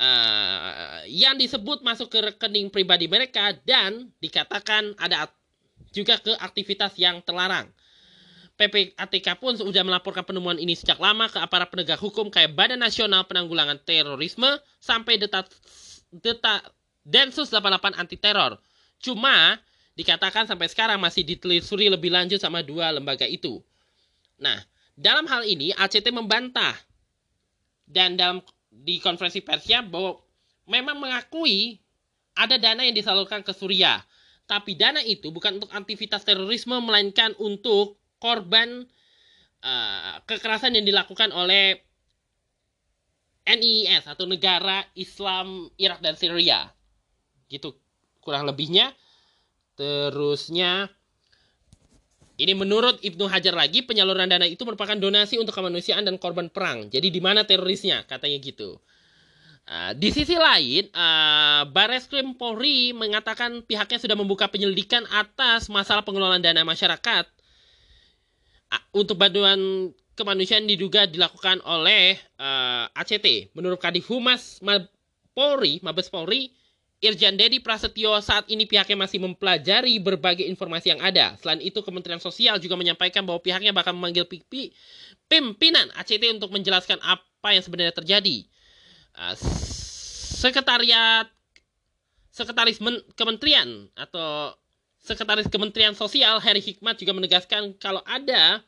uh, 0.00 1.04
yang 1.04 1.36
disebut 1.36 1.84
masuk 1.84 2.08
ke 2.08 2.18
rekening 2.32 2.72
pribadi 2.72 3.04
mereka 3.04 3.52
dan 3.68 4.08
dikatakan 4.24 4.96
ada 4.96 5.28
juga 5.92 6.16
ke 6.16 6.32
aktivitas 6.40 6.96
yang 6.96 7.20
terlarang. 7.20 7.68
PPATK 8.60 9.40
pun 9.40 9.56
sudah 9.56 9.80
melaporkan 9.80 10.20
penemuan 10.20 10.60
ini 10.60 10.76
sejak 10.76 11.00
lama 11.00 11.32
ke 11.32 11.40
aparat 11.40 11.72
penegak 11.72 11.96
hukum 11.96 12.28
kayak 12.28 12.52
Badan 12.52 12.84
Nasional 12.84 13.24
Penanggulangan 13.24 13.80
Terorisme 13.80 14.60
sampai 14.76 15.16
deta, 15.16 15.48
deta 16.12 16.60
Densus 17.00 17.48
88 17.48 17.96
anti 17.96 18.20
teror. 18.20 18.60
Cuma 19.00 19.56
dikatakan 19.96 20.44
sampai 20.44 20.68
sekarang 20.68 21.00
masih 21.00 21.24
ditelusuri 21.24 21.88
lebih 21.88 22.12
lanjut 22.12 22.36
sama 22.36 22.60
dua 22.60 22.92
lembaga 22.92 23.24
itu. 23.24 23.64
Nah, 24.36 24.60
dalam 24.92 25.24
hal 25.24 25.48
ini 25.48 25.72
ACT 25.72 26.12
membantah 26.12 26.76
dan 27.88 28.20
dalam 28.20 28.44
di 28.70 29.02
konferensi 29.02 29.42
persnya 29.42 29.82
bahwa 29.82 30.22
memang 30.70 31.02
mengakui 31.02 31.82
ada 32.38 32.56
dana 32.56 32.86
yang 32.86 32.94
disalurkan 32.94 33.42
ke 33.42 33.50
Suriah. 33.50 34.00
Tapi 34.46 34.78
dana 34.78 35.02
itu 35.02 35.30
bukan 35.30 35.58
untuk 35.58 35.70
aktivitas 35.70 36.22
terorisme 36.22 36.78
melainkan 36.78 37.34
untuk 37.38 37.98
korban 38.22 38.86
uh, 39.62 40.14
kekerasan 40.26 40.74
yang 40.78 40.86
dilakukan 40.86 41.30
oleh 41.30 41.78
NIS 43.46 44.06
atau 44.06 44.26
negara 44.26 44.86
Islam 44.94 45.70
Irak 45.78 46.02
dan 46.02 46.14
Syria. 46.14 46.70
Gitu 47.50 47.74
kurang 48.22 48.46
lebihnya. 48.46 48.94
Terusnya 49.74 50.92
ini 52.40 52.56
menurut 52.56 52.96
Ibnu 53.04 53.28
Hajar 53.28 53.52
lagi 53.52 53.84
penyaluran 53.84 54.24
dana 54.24 54.48
itu 54.48 54.64
merupakan 54.64 54.96
donasi 54.96 55.36
untuk 55.36 55.52
kemanusiaan 55.52 56.08
dan 56.08 56.16
korban 56.16 56.48
perang. 56.48 56.88
Jadi 56.88 57.12
di 57.12 57.20
mana 57.20 57.44
terorisnya 57.44 58.08
katanya 58.08 58.40
gitu. 58.40 58.80
Uh, 59.68 59.92
di 59.94 60.08
sisi 60.08 60.34
lain, 60.40 60.88
uh, 60.96 61.68
Bares 61.68 62.08
Krim 62.08 62.32
Polri 62.34 62.96
mengatakan 62.96 63.60
pihaknya 63.62 64.00
sudah 64.00 64.16
membuka 64.16 64.48
penyelidikan 64.48 65.04
atas 65.12 65.68
masalah 65.68 66.00
pengelolaan 66.00 66.40
dana 66.40 66.64
masyarakat 66.64 67.28
untuk 68.96 69.20
bantuan 69.20 69.92
kemanusiaan 70.16 70.64
diduga 70.64 71.04
dilakukan 71.04 71.60
oleh 71.62 72.16
uh, 72.40 72.88
ACT. 72.96 73.52
Menurut 73.52 73.76
Kadif 73.78 74.08
Humas 74.08 74.58
Polri, 75.36 75.78
Mabes 75.84 76.08
Polri, 76.08 76.50
Irjen 77.00 77.32
Dedi 77.40 77.64
Prasetyo 77.64 78.20
saat 78.20 78.44
ini 78.52 78.68
pihaknya 78.68 78.92
masih 78.92 79.24
mempelajari 79.24 79.96
berbagai 79.96 80.44
informasi 80.44 80.92
yang 80.92 81.00
ada. 81.00 81.32
Selain 81.40 81.56
itu, 81.64 81.80
Kementerian 81.80 82.20
Sosial 82.20 82.60
juga 82.60 82.76
menyampaikan 82.76 83.24
bahwa 83.24 83.40
pihaknya 83.40 83.72
bakal 83.72 83.96
memanggil 83.96 84.28
pipi 84.28 84.68
pimpinan 85.24 85.88
ACT 85.96 86.20
untuk 86.36 86.52
menjelaskan 86.52 87.00
apa 87.00 87.56
yang 87.56 87.64
sebenarnya 87.64 87.96
terjadi. 87.96 88.44
Uh, 89.16 89.32
sekretariat 90.40 91.24
Sekretaris 92.30 92.78
Men 92.84 93.00
Kementerian 93.16 93.88
atau 93.96 94.52
Sekretaris 95.00 95.48
Kementerian 95.48 95.96
Sosial 95.96 96.36
Heri 96.38 96.60
Hikmat 96.60 97.00
juga 97.00 97.16
menegaskan 97.16 97.80
kalau 97.80 98.04
ada 98.04 98.60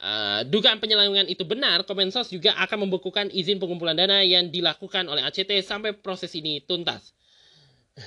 uh, 0.00 0.40
dugaan 0.48 0.80
penyelewengan 0.80 1.28
itu 1.28 1.44
benar, 1.44 1.84
Kemensos 1.84 2.32
juga 2.32 2.56
akan 2.58 2.88
membekukan 2.88 3.28
izin 3.30 3.60
pengumpulan 3.60 3.96
dana 3.96 4.24
yang 4.24 4.48
dilakukan 4.48 5.06
oleh 5.06 5.22
ACT 5.24 5.52
sampai 5.62 5.94
proses 5.96 6.32
ini 6.34 6.64
tuntas. 6.64 7.12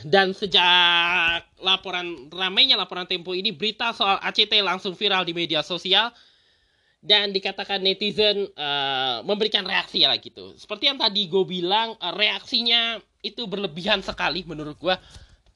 Dan 0.01 0.33
sejak 0.33 1.45
laporan 1.61 2.31
ramainya 2.33 2.73
laporan 2.73 3.05
Tempo 3.05 3.37
ini, 3.37 3.53
berita 3.53 3.93
soal 3.93 4.17
ACT 4.25 4.57
langsung 4.65 4.97
viral 4.97 5.21
di 5.21 5.37
media 5.37 5.61
sosial 5.61 6.09
dan 7.03 7.35
dikatakan 7.35 7.83
netizen 7.83 8.47
uh, 8.55 9.19
memberikan 9.27 9.67
reaksi 9.67 10.07
lah 10.07 10.17
gitu. 10.17 10.55
Seperti 10.55 10.87
yang 10.87 10.97
tadi 10.97 11.27
gue 11.27 11.43
bilang, 11.45 11.99
uh, 11.99 12.15
reaksinya 12.15 12.97
itu 13.21 13.43
berlebihan 13.43 13.99
sekali 13.99 14.47
menurut 14.47 14.79
gue 14.79 14.95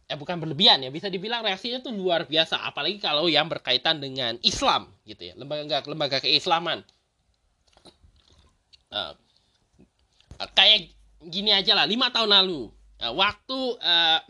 eh 0.07 0.15
bukan 0.15 0.39
berlebihan 0.39 0.79
ya 0.79 0.87
bisa 0.87 1.11
dibilang 1.11 1.43
reaksinya 1.43 1.83
tuh 1.83 1.91
luar 1.91 2.23
biasa 2.23 2.63
apalagi 2.63 2.95
kalau 2.95 3.27
yang 3.27 3.51
berkaitan 3.51 3.99
dengan 3.99 4.39
Islam 4.39 4.87
gitu 5.03 5.19
ya 5.19 5.33
lembaga 5.35 5.83
lembaga 5.83 6.17
keislaman. 6.23 6.79
Uh, 8.87 9.11
kayak 10.55 10.95
gini 11.27 11.51
aja 11.51 11.75
lah 11.75 11.83
lima 11.83 12.07
tahun 12.07 12.31
lalu 12.31 12.71
uh, 13.03 13.13
waktu 13.19 13.59
uh, 13.83 14.23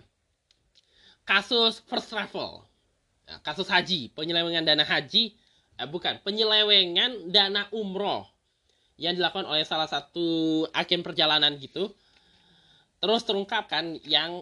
kasus 1.29 1.83
first 1.85 2.09
travel 2.09 2.65
uh, 3.29 3.39
kasus 3.45 3.69
haji 3.69 4.09
penyelewengan 4.17 4.65
dana 4.65 4.81
haji 4.81 5.37
uh, 5.77 5.85
bukan 5.85 6.17
penyelewengan 6.25 7.29
dana 7.29 7.69
umroh 7.69 8.25
yang 8.97 9.13
dilakukan 9.13 9.45
oleh 9.45 9.61
salah 9.61 9.85
satu 9.85 10.65
agen 10.73 11.05
perjalanan 11.05 11.53
gitu 11.61 11.93
terus 12.97 13.21
terungkapkan 13.29 14.01
yang 14.09 14.41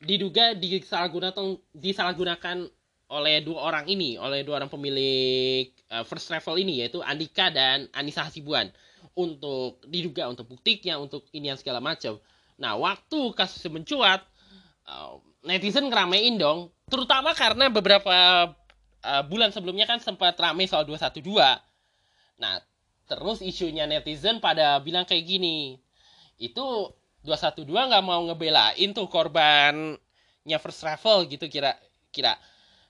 diduga 0.00 0.56
disalahgunakan 0.56 1.60
disalahgunakan 1.76 2.68
oleh 3.10 3.42
dua 3.42 3.58
orang 3.74 3.90
ini, 3.90 4.14
oleh 4.16 4.46
dua 4.46 4.62
orang 4.62 4.70
pemilik 4.70 5.66
uh, 5.90 6.06
first 6.06 6.30
travel 6.30 6.54
ini 6.56 6.86
yaitu 6.86 7.02
Andika 7.02 7.50
dan 7.50 7.90
Anissa 7.90 8.22
Hasibuan 8.22 8.70
untuk 9.18 9.82
diduga 9.90 10.30
untuk 10.30 10.46
buktinya 10.46 10.96
untuk 11.02 11.26
ini 11.34 11.50
yang 11.50 11.58
segala 11.58 11.82
macam. 11.82 12.22
Nah, 12.60 12.78
waktu 12.78 13.34
kasus 13.34 13.66
mencuat 13.66 14.22
uh, 14.86 15.18
netizen 15.42 15.90
ngeramein 15.90 16.38
dong, 16.38 16.70
terutama 16.86 17.34
karena 17.34 17.66
beberapa 17.66 18.16
uh, 19.02 19.22
bulan 19.26 19.50
sebelumnya 19.50 19.90
kan 19.90 19.98
sempat 19.98 20.38
rame 20.38 20.70
soal 20.70 20.86
212. 20.86 21.24
Nah, 22.38 22.62
terus 23.10 23.42
isunya 23.42 23.90
netizen 23.90 24.38
pada 24.38 24.78
bilang 24.78 25.02
kayak 25.02 25.26
gini. 25.26 25.82
Itu 26.38 26.94
212 27.22 27.68
nggak 27.68 28.04
mau 28.04 28.20
ngebelain 28.26 28.90
tuh 28.96 29.06
korbannya 29.06 30.58
first 30.60 30.80
travel 30.80 31.28
gitu 31.28 31.46
kira 31.46 31.76
kira. 32.10 32.36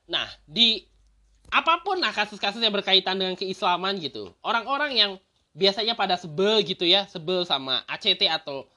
Nah 0.07 0.27
di 0.47 0.87
apa 1.51 1.83
pun 1.83 1.99
lah 1.99 2.15
kasus-kasus 2.15 2.63
yang 2.63 2.71
berkaitan 2.71 3.19
dengan 3.19 3.35
keislaman 3.35 3.99
gitu 3.99 4.31
orang-orang 4.47 4.95
yang 4.95 5.13
biasanya 5.51 5.99
pada 5.99 6.15
sebel 6.15 6.63
gitu 6.63 6.87
ya 6.87 7.11
sebel 7.11 7.43
sama 7.43 7.83
ACT 7.91 8.23
atau 8.31 8.71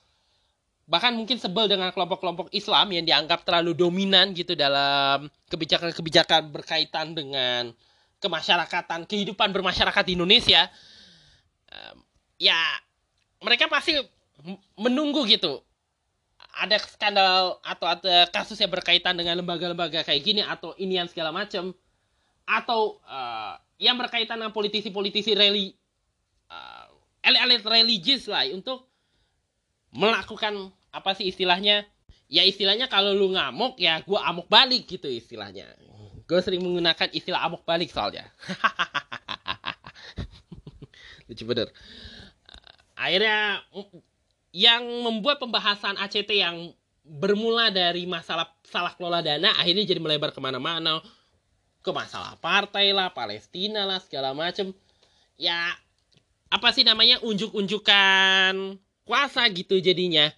bahkan 0.89 1.13
mungkin 1.15 1.39
sebel 1.39 1.69
dengan 1.69 1.93
kelompok-kelompok 1.93 2.51
Islam 2.51 2.91
yang 2.91 3.05
dianggap 3.07 3.45
terlalu 3.47 3.77
dominan 3.77 4.35
gitu 4.35 4.57
dalam 4.57 5.31
kebijakan-kebijakan 5.47 6.51
berkaitan 6.51 7.15
dengan 7.15 7.71
kemasyarakatan, 8.19 9.03
kehidupan 9.07 9.51
bermasyarakat 9.51 10.03
di 10.07 10.15
Indonesia, 10.15 10.67
ya 12.39 12.59
mereka 13.43 13.67
pasti 13.67 13.95
menunggu 14.77 15.25
gitu. 15.27 15.61
Ada 16.53 16.77
skandal 16.77 17.57
atau 17.65 17.87
ada 17.89 18.29
kasus 18.29 18.61
yang 18.61 18.69
berkaitan 18.69 19.17
dengan 19.17 19.41
lembaga-lembaga 19.41 20.05
kayak 20.05 20.21
gini 20.21 20.41
atau 20.45 20.77
ini 20.77 21.01
yang 21.01 21.09
segala 21.09 21.33
macam 21.33 21.73
atau 22.45 23.01
uh, 23.07 23.57
yang 23.81 23.97
berkaitan 23.97 24.37
dengan 24.37 24.53
politisi-politisi 24.53 25.33
reli 25.33 25.73
uh, 26.51 26.91
elit-elit 27.23 27.63
religius 27.65 28.29
lah 28.29 28.45
untuk 28.51 28.85
melakukan 29.95 30.69
apa 30.93 31.17
sih 31.17 31.31
istilahnya. 31.31 31.87
Ya 32.29 32.45
istilahnya 32.45 32.89
kalau 32.89 33.13
lu 33.13 33.33
ngamuk 33.33 33.77
ya 33.77 34.01
gue 34.01 34.17
amuk 34.17 34.49
balik 34.49 34.85
gitu 34.85 35.09
istilahnya. 35.09 35.69
Gue 36.23 36.39
sering 36.39 36.61
menggunakan 36.61 37.09
istilah 37.13 37.45
amuk 37.45 37.65
balik 37.65 37.89
soalnya. 37.89 38.29
Lucu 41.27 41.43
bener. 41.45 41.69
Akhirnya 42.93 43.61
yang 44.53 44.85
membuat 45.01 45.41
pembahasan 45.41 45.97
ACT 45.97 46.29
yang 46.29 46.71
bermula 47.03 47.73
dari 47.73 48.07
masalah 48.07 48.47
salah 48.63 48.95
kelola 48.95 49.19
dana 49.19 49.51
akhirnya 49.59 49.83
jadi 49.83 49.99
melebar 49.99 50.31
ke 50.31 50.39
mana-mana 50.39 51.03
ke 51.83 51.91
masalah 51.91 52.39
partai 52.39 52.95
lah 52.95 53.11
Palestina 53.11 53.83
lah 53.83 53.99
segala 53.99 54.31
macem 54.31 54.71
ya 55.35 55.75
apa 56.53 56.69
sih 56.69 56.85
namanya 56.85 57.17
unjuk-unjukan 57.25 58.77
kuasa 59.09 59.49
gitu 59.49 59.81
jadinya. 59.81 60.29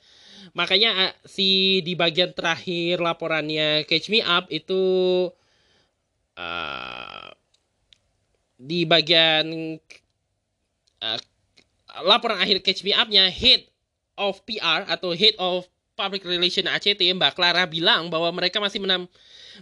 Makanya 0.56 1.12
eh, 1.12 1.14
si 1.28 1.82
di 1.84 1.98
bagian 1.98 2.32
terakhir 2.32 3.04
laporannya 3.04 3.84
Catch 3.84 4.08
Me 4.14 4.24
Up 4.24 4.48
itu 4.48 4.84
uh, 6.40 7.28
di 8.56 8.88
bagian 8.88 9.76
uh, 11.04 11.20
laporan 12.08 12.40
akhir 12.40 12.64
Catch 12.64 12.88
Me 12.88 12.96
Up-nya 12.96 13.28
Head 13.28 13.68
of 14.20 14.42
PR 14.48 14.88
atau 14.88 15.16
Head 15.16 15.36
of 15.40 15.68
Public 15.96 16.28
Relation 16.28 16.68
ACT 16.68 17.00
Mbak 17.00 17.40
Clara 17.40 17.64
bilang 17.64 18.12
bahwa 18.12 18.28
mereka 18.36 18.60
masih 18.60 18.84
menam 18.84 19.08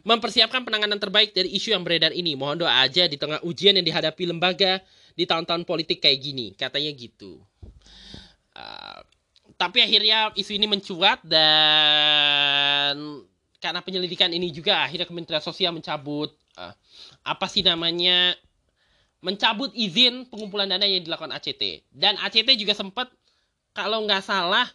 mempersiapkan 0.01 0.65
penanganan 0.65 0.97
terbaik 0.97 1.37
dari 1.37 1.53
isu 1.53 1.77
yang 1.77 1.85
beredar 1.85 2.09
ini. 2.09 2.33
Mohon 2.33 2.65
doa 2.65 2.81
aja 2.81 3.05
di 3.05 3.21
tengah 3.21 3.37
ujian 3.45 3.77
yang 3.77 3.85
dihadapi 3.85 4.25
lembaga 4.25 4.81
di 5.13 5.29
tahun-tahun 5.29 5.61
politik 5.69 6.01
kayak 6.01 6.17
gini. 6.17 6.57
Katanya 6.57 6.89
gitu. 6.97 7.37
Uh, 8.57 8.99
tapi 9.53 9.85
akhirnya 9.85 10.33
isu 10.33 10.57
ini 10.57 10.65
mencuat 10.65 11.21
dan 11.21 12.97
karena 13.61 13.79
penyelidikan 13.85 14.33
ini 14.33 14.49
juga 14.49 14.83
akhirnya 14.83 15.05
Kementerian 15.05 15.39
Sosial 15.45 15.71
mencabut 15.71 16.33
uh, 16.57 16.73
apa 17.23 17.45
sih 17.47 17.61
namanya 17.63 18.33
mencabut 19.23 19.71
izin 19.71 20.27
pengumpulan 20.27 20.67
dana 20.67 20.83
yang 20.83 20.99
dilakukan 20.99 21.31
ACT 21.31 21.87
dan 21.95 22.19
ACT 22.19 22.59
juga 22.59 22.75
sempat 22.75 23.07
kalau 23.73 24.05
nggak 24.05 24.23
salah 24.23 24.69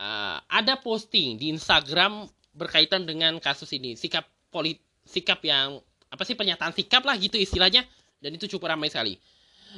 uh, 0.00 0.40
ada 0.48 0.80
posting 0.80 1.36
di 1.36 1.52
Instagram 1.52 2.26
berkaitan 2.56 3.04
dengan 3.04 3.36
kasus 3.38 3.70
ini. 3.76 3.94
Sikap 3.94 4.26
polit 4.48 4.80
sikap 5.04 5.44
yang 5.44 5.78
apa 6.08 6.24
sih 6.24 6.32
pernyataan 6.32 6.72
sikap 6.72 7.04
lah 7.04 7.14
gitu 7.20 7.36
istilahnya. 7.36 7.84
Dan 8.18 8.34
itu 8.34 8.50
cukup 8.50 8.74
ramai 8.74 8.90
sekali. 8.90 9.20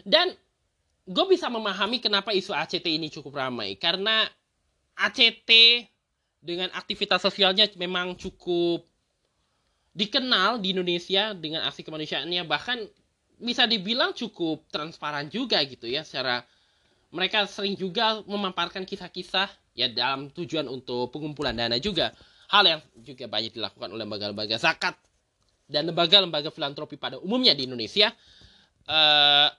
Dan 0.07 0.33
gue 1.05 1.25
bisa 1.29 1.51
memahami 1.51 2.01
kenapa 2.01 2.33
isu 2.33 2.57
ACT 2.57 2.87
ini 2.89 3.13
cukup 3.13 3.37
ramai. 3.37 3.77
Karena 3.77 4.25
ACT 4.97 5.51
dengan 6.41 6.73
aktivitas 6.73 7.21
sosialnya 7.21 7.69
memang 7.77 8.17
cukup 8.17 8.87
dikenal 9.93 10.63
di 10.63 10.73
Indonesia 10.73 11.37
dengan 11.37 11.69
aksi 11.69 11.85
kemanusiaannya. 11.85 12.47
Bahkan 12.49 12.79
bisa 13.41 13.65
dibilang 13.69 14.13
cukup 14.17 14.65
transparan 14.69 15.29
juga 15.29 15.61
gitu 15.65 15.89
ya 15.89 16.05
secara 16.05 16.45
mereka 17.11 17.47
sering 17.47 17.75
juga 17.75 18.23
memaparkan 18.27 18.87
kisah-kisah 18.87 19.51
ya 19.75 19.91
dalam 19.91 20.31
tujuan 20.31 20.67
untuk 20.71 21.11
pengumpulan 21.11 21.55
dana 21.55 21.77
juga. 21.83 22.15
Hal 22.51 22.67
yang 22.67 22.81
juga 23.03 23.31
banyak 23.31 23.55
dilakukan 23.55 23.95
oleh 23.95 24.03
lembaga-lembaga 24.03 24.59
zakat 24.59 24.99
dan 25.71 25.87
lembaga-lembaga 25.91 26.51
filantropi 26.51 26.99
pada 26.99 27.19
umumnya 27.23 27.55
di 27.55 27.67
Indonesia. 27.67 28.11
Uh, 28.91 29.51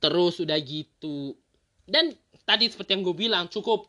terus 0.00 0.40
udah 0.40 0.56
gitu. 0.60 1.36
Dan 1.84 2.16
tadi 2.48 2.68
seperti 2.72 2.96
yang 2.96 3.02
gue 3.04 3.16
bilang 3.16 3.44
cukup 3.52 3.88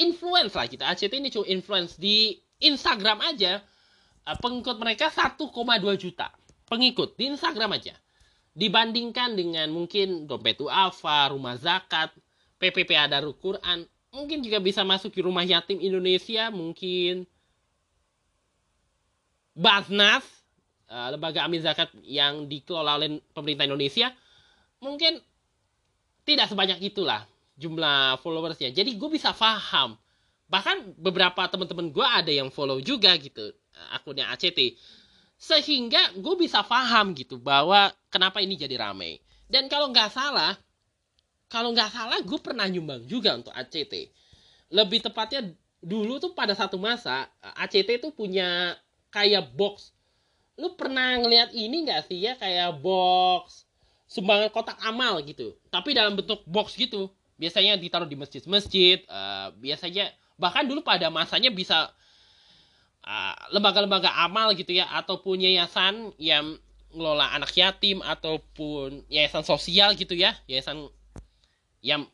influence 0.00 0.56
lah 0.56 0.64
kita. 0.64 0.88
ACT 0.88 1.12
ini 1.12 1.28
cukup 1.28 1.48
influence 1.48 2.00
di 2.00 2.40
Instagram 2.64 3.20
aja. 3.20 3.60
Eh, 4.26 4.38
pengikut 4.42 4.80
mereka 4.82 5.06
1,2 5.06 5.52
juta 5.94 6.32
pengikut 6.66 7.14
di 7.14 7.30
Instagram 7.30 7.78
aja 7.78 7.94
dibandingkan 8.56 9.36
dengan 9.36 9.68
mungkin 9.68 10.24
dompet 10.24 10.56
Alfa, 10.64 11.28
rumah 11.28 11.60
zakat, 11.60 12.08
PPP 12.56 12.96
ada 12.96 13.20
Quran, 13.36 13.84
mungkin 14.08 14.40
juga 14.40 14.56
bisa 14.64 14.80
masuk 14.80 15.12
di 15.12 15.20
rumah 15.20 15.44
yatim 15.44 15.76
Indonesia, 15.76 16.48
mungkin 16.48 17.28
Basnas, 19.52 20.24
eh, 20.88 21.08
lembaga 21.12 21.44
amil 21.44 21.60
zakat 21.60 21.92
yang 22.00 22.48
dikelola 22.48 22.96
oleh 22.96 23.20
pemerintah 23.36 23.68
Indonesia, 23.68 24.08
mungkin 24.80 25.20
tidak 26.24 26.48
sebanyak 26.48 26.80
itulah 26.80 27.28
jumlah 27.60 28.20
followersnya. 28.24 28.72
Jadi 28.72 28.96
gue 28.96 29.10
bisa 29.12 29.36
paham. 29.36 29.96
Bahkan 30.48 30.96
beberapa 30.96 31.44
teman-teman 31.48 31.92
gue 31.92 32.06
ada 32.06 32.32
yang 32.32 32.48
follow 32.52 32.80
juga 32.80 33.12
gitu 33.20 33.52
akunnya 33.92 34.32
ACT. 34.32 34.76
Sehingga 35.36 36.16
gue 36.16 36.34
bisa 36.40 36.64
paham 36.64 37.12
gitu 37.12 37.36
bahwa 37.36 37.92
kenapa 38.08 38.40
ini 38.40 38.56
jadi 38.56 38.80
ramai. 38.80 39.20
Dan 39.46 39.68
kalau 39.70 39.92
nggak 39.92 40.10
salah, 40.10 40.56
kalau 41.46 41.70
nggak 41.76 41.92
salah 41.92 42.18
gue 42.24 42.38
pernah 42.40 42.66
nyumbang 42.66 43.04
juga 43.04 43.36
untuk 43.36 43.52
ACT. 43.52 44.10
Lebih 44.72 45.06
tepatnya 45.06 45.52
dulu 45.78 46.18
tuh 46.18 46.32
pada 46.32 46.56
satu 46.56 46.80
masa 46.80 47.28
ACT 47.60 48.00
tuh 48.02 48.10
punya 48.10 48.74
kayak 49.12 49.52
box. 49.54 49.92
Lu 50.56 50.72
pernah 50.74 51.20
ngeliat 51.20 51.52
ini 51.52 51.84
nggak 51.84 52.08
sih 52.08 52.18
ya 52.24 52.34
kayak 52.34 52.80
box 52.80 53.66
sumbangan 54.06 54.48
kotak 54.54 54.78
amal 54.86 55.18
gitu 55.26 55.58
tapi 55.68 55.90
dalam 55.90 56.14
bentuk 56.14 56.46
box 56.46 56.78
gitu 56.78 57.10
biasanya 57.36 57.74
ditaruh 57.76 58.06
di 58.06 58.14
masjid-masjid 58.16 59.02
uh, 59.10 59.50
biasanya 59.58 60.08
bahkan 60.38 60.64
dulu 60.64 60.80
pada 60.80 61.10
masanya 61.10 61.50
bisa 61.50 61.90
lembaga-lembaga 63.54 64.10
amal 64.26 64.50
gitu 64.58 64.74
ya 64.74 64.90
ataupun 64.98 65.38
yayasan 65.38 66.10
yang 66.18 66.58
ngelola 66.90 67.30
anak 67.38 67.54
yatim 67.54 68.02
ataupun 68.02 69.06
yayasan 69.06 69.46
sosial 69.46 69.94
gitu 69.94 70.18
ya 70.18 70.34
yayasan 70.50 70.90
yang 71.86 72.10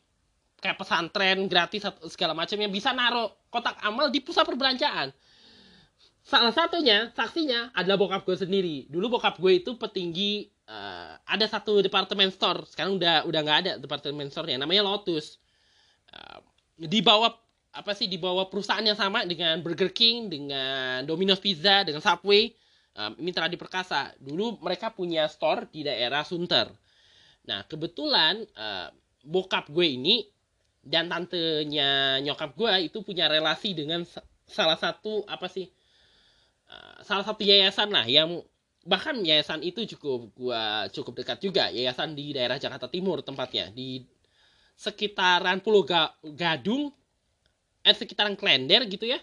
kayak 0.61 0.79
pesantren 0.79 1.51
gratis 1.51 1.83
segala 2.07 2.31
macam 2.31 2.55
yang 2.55 2.71
bisa 2.71 2.95
naruh 2.95 3.27
kotak 3.51 3.75
amal 3.83 4.07
di 4.07 4.23
pusat 4.23 4.47
perbelanjaan. 4.47 5.11
Salah 6.23 6.55
satunya 6.55 7.11
saksinya 7.11 7.75
adalah 7.75 7.99
bokap 7.99 8.23
gue 8.23 8.39
sendiri. 8.39 8.87
Dulu 8.87 9.19
bokap 9.19 9.43
gue 9.43 9.59
itu 9.59 9.75
petinggi 9.75 10.47
uh, 10.71 11.19
ada 11.27 11.45
satu 11.51 11.83
departemen 11.83 12.31
store. 12.31 12.63
Sekarang 12.63 12.95
udah 12.95 13.27
udah 13.27 13.39
nggak 13.43 13.59
ada 13.67 13.71
departemen 13.75 14.31
store 14.31 14.55
yang 14.55 14.63
namanya 14.63 14.87
Lotus. 14.87 15.35
Uh, 16.15 16.39
di 16.79 17.03
bawah 17.03 17.42
apa 17.73 17.97
sih 17.97 18.05
di 18.05 18.21
bawah 18.21 18.47
perusahaan 18.53 18.85
yang 18.85 18.97
sama 18.97 19.25
dengan 19.25 19.57
Burger 19.65 19.89
King 19.89 20.29
dengan 20.29 21.01
Domino's 21.09 21.41
Pizza 21.41 21.81
dengan 21.81 22.05
Subway. 22.05 22.53
Um, 22.93 23.17
Mitra 23.25 23.49
di 23.49 23.57
Perkasa 23.57 24.13
dulu 24.21 24.61
mereka 24.61 24.93
punya 24.93 25.25
store 25.25 25.65
di 25.73 25.81
daerah 25.81 26.21
Sunter. 26.21 26.69
Nah 27.49 27.65
kebetulan 27.65 28.45
uh, 28.53 28.93
bokap 29.25 29.73
gue 29.73 29.97
ini 29.97 30.21
dan 30.85 31.09
tantenya 31.09 32.21
nyokap 32.21 32.53
gue 32.53 32.93
itu 32.93 33.01
punya 33.01 33.25
relasi 33.25 33.73
dengan 33.73 34.05
salah 34.45 34.77
satu 34.77 35.25
apa 35.25 35.49
sih 35.49 35.65
uh, 36.69 37.01
salah 37.01 37.25
satu 37.25 37.41
yayasan 37.41 37.89
lah 37.89 38.05
yang 38.05 38.45
bahkan 38.83 39.15
yayasan 39.23 39.63
itu 39.63 39.87
cukup 39.95 40.29
gua 40.35 40.85
cukup 40.91 41.23
dekat 41.23 41.39
juga. 41.39 41.71
Yayasan 41.71 42.13
di 42.13 42.35
daerah 42.35 42.59
Jakarta 42.59 42.91
Timur 42.91 43.23
tempatnya 43.23 43.71
di 43.71 44.03
sekitaran 44.75 45.63
Pulau 45.63 45.87
Gadung 46.35 46.91
eh 47.83 47.95
sekitaran 47.95 48.33
Klender 48.39 48.87
gitu 48.87 49.05
ya. 49.05 49.19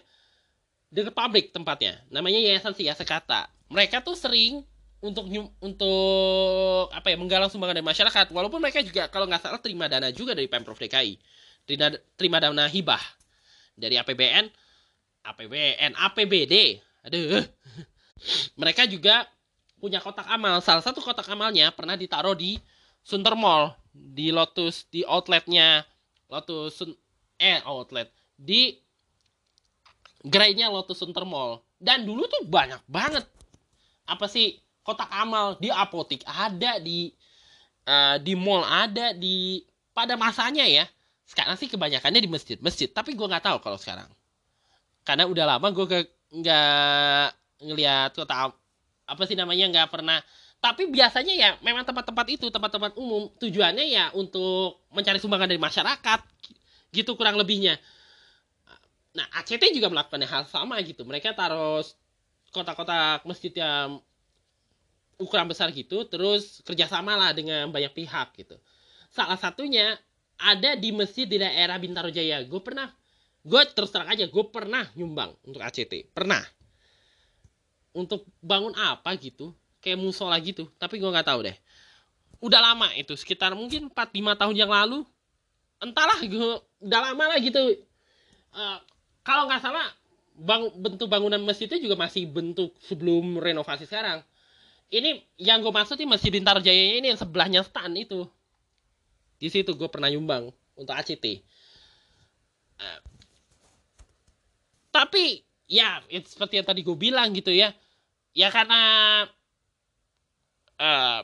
Dekat 0.93 1.17
pabrik 1.17 1.49
tempatnya. 1.51 1.99
Namanya 2.13 2.39
yayasan 2.39 2.77
Sia 2.77 2.93
Sekata 2.95 3.49
mereka 3.71 4.03
tuh 4.03 4.19
sering 4.19 4.61
untuk 5.01 5.25
untuk 5.63 6.91
apa 6.93 7.09
ya 7.09 7.17
menggalang 7.17 7.47
sumbangan 7.49 7.79
dari 7.79 7.87
masyarakat. 7.87 8.29
Walaupun 8.35 8.59
mereka 8.59 8.83
juga 8.83 9.07
kalau 9.07 9.25
nggak 9.25 9.41
salah 9.41 9.61
terima 9.63 9.87
dana 9.87 10.11
juga 10.11 10.35
dari 10.35 10.51
pemprov 10.51 10.77
DKI 10.77 11.17
terima, 11.65 11.87
terima 12.19 12.37
dana 12.43 12.67
hibah 12.67 13.01
dari 13.73 13.95
APBN 13.97 14.51
APBN 15.25 15.91
APBD 15.95 16.83
aduh. 17.07 17.41
Mereka 18.61 18.85
juga 18.85 19.25
punya 19.81 19.97
kotak 19.97 20.29
amal. 20.29 20.61
Salah 20.61 20.85
satu 20.85 21.01
kotak 21.01 21.25
amalnya 21.33 21.73
pernah 21.73 21.97
ditaruh 21.97 22.37
di 22.37 22.61
Sunter 23.01 23.33
Mall, 23.33 23.73
di 23.89 24.29
Lotus, 24.29 24.85
di 24.93 25.01
outletnya 25.01 25.81
Lotus 26.29 26.85
eh 27.41 27.57
outlet 27.65 28.13
di 28.41 28.73
gerainya 30.25 30.73
Lotus 30.73 30.97
Center 30.97 31.21
Mall. 31.21 31.61
Dan 31.77 32.05
dulu 32.05 32.25
tuh 32.25 32.45
banyak 32.45 32.81
banget. 32.89 33.25
Apa 34.09 34.25
sih? 34.25 34.57
Kotak 34.81 35.13
amal 35.13 35.61
di 35.61 35.69
apotik 35.69 36.25
ada 36.25 36.81
di 36.81 37.13
uh, 37.85 38.17
di 38.17 38.33
mall 38.33 38.65
ada 38.65 39.13
di 39.13 39.61
pada 39.93 40.17
masanya 40.17 40.65
ya. 40.65 40.89
Sekarang 41.29 41.53
sih 41.53 41.69
kebanyakannya 41.69 42.17
di 42.17 42.25
masjid 42.25 42.57
masjid 42.57 42.89
tapi 42.89 43.13
gue 43.13 43.29
nggak 43.29 43.45
tahu 43.45 43.61
kalau 43.61 43.77
sekarang. 43.77 44.09
Karena 45.05 45.29
udah 45.29 45.45
lama 45.45 45.67
gue 45.69 45.85
nggak 46.33 47.25
ngelihat 47.61 48.09
kota 48.17 48.49
apa 49.05 49.21
sih 49.29 49.37
namanya 49.37 49.69
nggak 49.69 49.89
pernah. 49.93 50.17
Tapi 50.57 50.89
biasanya 50.89 51.33
ya 51.37 51.49
memang 51.61 51.85
tempat-tempat 51.85 52.25
itu 52.33 52.49
tempat-tempat 52.49 52.97
umum 52.97 53.29
tujuannya 53.37 53.85
ya 53.85 54.09
untuk 54.17 54.81
mencari 54.89 55.21
sumbangan 55.21 55.45
dari 55.45 55.61
masyarakat 55.61 56.19
gitu 56.89 57.13
kurang 57.13 57.37
lebihnya 57.37 57.77
nah 59.11 59.27
ACT 59.43 59.75
juga 59.75 59.91
melakukan 59.91 60.23
hal 60.23 60.43
sama 60.47 60.79
gitu. 60.83 61.03
Mereka 61.03 61.35
taruh 61.35 61.83
kotak-kotak 62.51 63.23
masjid 63.23 63.51
yang 63.51 63.99
ukuran 65.21 65.45
besar 65.45 65.69
gitu 65.69 66.03
terus 66.09 66.65
kerjasama 66.65 67.13
lah 67.13 67.31
dengan 67.31 67.69
banyak 67.69 67.93
pihak 67.93 68.33
gitu. 68.35 68.57
Salah 69.13 69.37
satunya 69.37 69.95
ada 70.41 70.73
di 70.73 70.89
masjid 70.89 71.29
di 71.29 71.37
daerah 71.37 71.77
Bintaro 71.77 72.09
Jaya. 72.09 72.41
Gue 72.43 72.59
pernah 72.59 72.89
gue 73.41 73.61
terus 73.73 73.89
terang 73.89 74.09
aja 74.09 74.29
gue 74.29 74.45
pernah 74.49 74.85
nyumbang 74.97 75.37
untuk 75.45 75.61
ACT 75.61 76.11
pernah. 76.11 76.41
Untuk 77.91 78.25
bangun 78.41 78.73
apa 78.79 79.13
gitu 79.19 79.51
kayak 79.83 79.99
musola 79.99 80.39
gitu 80.41 80.67
tapi 80.81 80.97
gue 80.97 81.07
nggak 81.07 81.27
tahu 81.29 81.45
deh. 81.45 81.57
Udah 82.41 82.57
lama 82.57 82.89
itu 82.97 83.13
sekitar 83.13 83.53
mungkin 83.53 83.93
4-5 83.93 84.41
tahun 84.41 84.55
yang 84.57 84.71
lalu. 84.73 85.05
Entahlah 85.77 86.17
gue 86.25 86.51
udah 86.81 86.99
lama 87.11 87.23
lah 87.29 87.37
gitu. 87.37 87.61
Uh, 88.51 88.79
kalau 89.21 89.45
nggak 89.45 89.61
salah 89.61 89.87
bang, 90.37 90.71
bentuk 90.77 91.07
bangunan 91.07 91.41
masjidnya 91.41 91.77
juga 91.77 91.95
masih 91.97 92.25
bentuk 92.29 92.73
sebelum 92.81 93.37
renovasi 93.37 93.85
sekarang. 93.85 94.25
Ini 94.91 95.23
yang 95.39 95.63
gue 95.63 95.71
maksud 95.71 95.95
ini 95.95 96.09
masih 96.09 96.35
Bintaro 96.35 96.59
Jaya 96.59 96.99
ini 96.99 97.15
yang 97.15 97.19
sebelahnya 97.19 97.63
stan 97.63 97.95
itu. 97.95 98.27
Di 99.39 99.47
situ 99.47 99.71
gue 99.73 99.87
pernah 99.87 100.11
nyumbang 100.11 100.51
untuk 100.75 100.93
ACT 100.93 101.25
uh, 102.81 102.83
eh, 102.83 102.99
tapi 104.91 105.45
ya 105.71 106.03
seperti 106.27 106.59
yang 106.59 106.67
tadi 106.67 106.81
gue 106.83 106.97
bilang 106.99 107.31
gitu 107.31 107.49
ya. 107.53 107.71
Ya 108.31 108.47
karena 108.51 108.81
uh, 110.79 111.19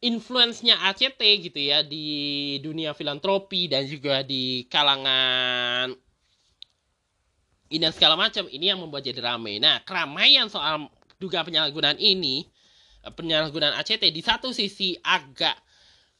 influence-nya 0.00 0.78
ACT 0.90 1.20
gitu 1.50 1.58
ya 1.58 1.82
di 1.82 2.58
dunia 2.62 2.94
filantropi 2.94 3.66
dan 3.66 3.84
juga 3.86 4.22
di 4.22 4.64
kalangan 4.70 5.94
ini 7.70 7.80
dan 7.86 7.94
segala 7.94 8.18
macam 8.18 8.50
ini 8.50 8.66
yang 8.68 8.82
membuat 8.82 9.06
jadi 9.06 9.22
ramai. 9.22 9.62
Nah, 9.62 9.78
keramaian 9.86 10.50
soal 10.50 10.90
dugaan 11.22 11.46
penyalahgunaan 11.46 11.96
ini 12.02 12.44
penyalahgunaan 13.08 13.78
ACT 13.80 14.12
di 14.12 14.20
satu 14.20 14.52
sisi 14.52 14.98
agak 15.00 15.56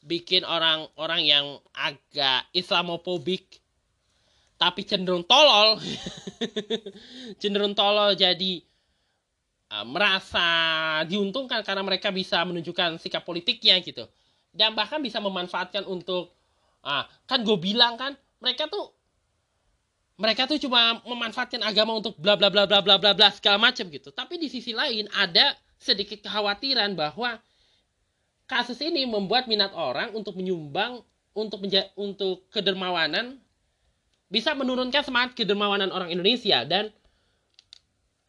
bikin 0.01 0.41
orang-orang 0.41 1.21
yang 1.29 1.45
agak 1.77 2.49
Islamofobik 2.57 3.61
tapi 4.57 4.85
cenderung 4.85 5.25
tolol 5.25 5.77
cenderung 7.41 7.77
tolol 7.77 8.17
jadi 8.17 8.61
uh, 9.73 9.85
merasa 9.85 10.45
diuntungkan 11.05 11.61
karena 11.61 11.85
mereka 11.85 12.09
bisa 12.09 12.41
menunjukkan 12.45 12.97
sikap 12.97 13.25
politiknya 13.25 13.77
gitu 13.81 14.05
dan 14.53 14.73
bahkan 14.73 15.01
bisa 15.01 15.21
memanfaatkan 15.21 15.85
untuk 15.85 16.33
uh, 16.85 17.05
kan 17.29 17.41
gue 17.45 17.57
bilang 17.61 17.97
kan 17.97 18.17
mereka 18.41 18.65
tuh 18.69 18.89
mereka 20.21 20.45
tuh 20.45 20.61
cuma 20.61 21.01
memanfaatkan 21.01 21.65
agama 21.65 21.97
untuk 21.97 22.13
bla 22.21 22.37
bla 22.37 22.53
bla 22.53 22.69
bla 22.69 22.79
bla 22.85 23.01
bla 23.01 23.11
bla 23.17 23.27
segala 23.33 23.57
macam 23.57 23.89
gitu 23.89 24.13
tapi 24.13 24.37
di 24.37 24.47
sisi 24.47 24.71
lain 24.71 25.09
ada 25.17 25.57
sedikit 25.81 26.21
kekhawatiran 26.21 26.93
bahwa 26.93 27.41
kasus 28.45 28.77
ini 28.85 29.09
membuat 29.09 29.49
minat 29.49 29.73
orang 29.73 30.13
untuk 30.13 30.37
menyumbang 30.37 31.01
untuk 31.33 31.65
menja 31.65 31.89
untuk 31.97 32.45
kedermawanan 32.53 33.41
bisa 34.29 34.53
menurunkan 34.53 35.01
semangat 35.01 35.33
kedermawanan 35.33 35.89
orang 35.89 36.13
Indonesia 36.13 36.63
dan 36.63 36.93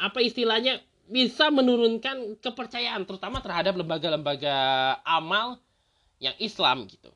apa 0.00 0.18
istilahnya 0.18 0.82
bisa 1.06 1.52
menurunkan 1.52 2.40
kepercayaan 2.42 3.06
terutama 3.06 3.38
terhadap 3.38 3.78
lembaga-lembaga 3.78 4.56
amal 5.06 5.62
yang 6.18 6.34
Islam 6.42 6.90
gitu. 6.90 7.10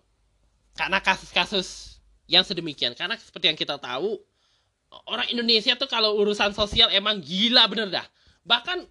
Karena 0.76 1.02
kasus-kasus 1.02 1.98
yang 2.30 2.42
sedemikian 2.42 2.94
karena 2.94 3.14
seperti 3.18 3.50
yang 3.50 3.58
kita 3.58 3.78
tahu 3.78 4.18
orang 5.06 5.28
Indonesia 5.30 5.74
tuh 5.74 5.90
kalau 5.90 6.18
urusan 6.18 6.54
sosial 6.54 6.90
emang 6.94 7.20
gila 7.20 7.66
bener 7.70 7.88
dah. 7.90 8.06
Bahkan 8.46 8.86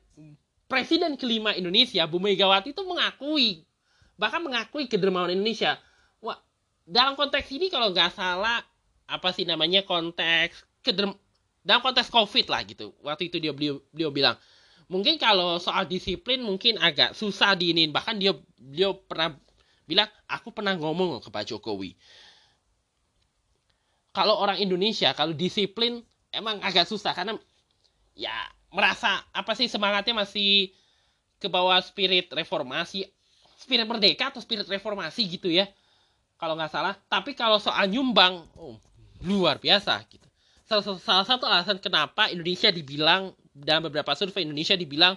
Presiden 0.65 1.13
kelima 1.13 1.53
Indonesia, 1.53 2.09
Bu 2.09 2.17
Megawati 2.17 2.73
itu 2.73 2.81
mengakui, 2.81 3.69
bahkan 4.17 4.41
mengakui 4.41 4.89
kedermawan 4.89 5.29
Indonesia. 5.29 5.77
Wah, 6.25 6.41
dalam 6.81 7.13
konteks 7.13 7.53
ini 7.53 7.69
kalau 7.69 7.93
nggak 7.93 8.17
salah, 8.17 8.65
apa 9.05 9.29
sih 9.29 9.45
namanya 9.45 9.85
konteks 9.85 10.65
kederm 10.81 11.13
dalam 11.61 11.85
konteks 11.85 12.09
COVID 12.09 12.49
lah 12.49 12.65
gitu. 12.65 12.97
Waktu 13.05 13.29
itu 13.29 13.37
dia 13.37 13.53
beliau, 13.53 13.77
beliau 13.93 14.09
bilang, 14.09 14.35
mungkin 14.89 15.21
kalau 15.21 15.61
soal 15.61 15.85
disiplin 15.85 16.41
mungkin 16.41 16.81
agak 16.81 17.13
susah 17.13 17.53
diinin. 17.53 17.93
Bahkan 17.93 18.17
dia 18.17 18.33
beliau 18.57 18.97
pernah 18.97 19.37
bilang, 19.85 20.09
aku 20.25 20.49
pernah 20.49 20.73
ngomong 20.73 21.21
ke 21.21 21.29
Pak 21.29 21.45
Jokowi. 21.45 21.93
Kalau 24.15 24.39
orang 24.39 24.55
Indonesia, 24.63 25.11
kalau 25.11 25.35
disiplin 25.35 25.99
emang 26.31 26.63
agak 26.63 26.87
susah 26.87 27.11
karena 27.11 27.35
ya 28.15 28.31
merasa 28.71 29.27
apa 29.35 29.51
sih 29.59 29.67
semangatnya 29.67 30.15
masih 30.15 30.71
ke 31.35 31.51
bawah 31.51 31.75
spirit 31.83 32.31
reformasi 32.31 33.03
spirit 33.59 33.87
merdeka 33.87 34.31
atau 34.31 34.39
spirit 34.39 34.67
reformasi 34.67 35.27
gitu 35.27 35.47
ya 35.51 35.67
kalau 36.35 36.59
nggak 36.59 36.71
salah. 36.71 36.95
Tapi 37.07 37.31
kalau 37.33 37.57
soal 37.63 37.87
nyumbang 37.87 38.43
oh, 38.59 38.75
luar 39.23 39.57
biasa 39.59 40.03
gitu. 40.11 40.27
Salah, 40.67 40.83
salah 40.99 41.25
satu 41.25 41.45
alasan 41.47 41.79
kenapa 41.79 42.27
Indonesia 42.27 42.69
dibilang 42.73 43.31
dalam 43.55 43.87
beberapa 43.87 44.11
survei 44.17 44.43
Indonesia 44.43 44.75
dibilang 44.75 45.15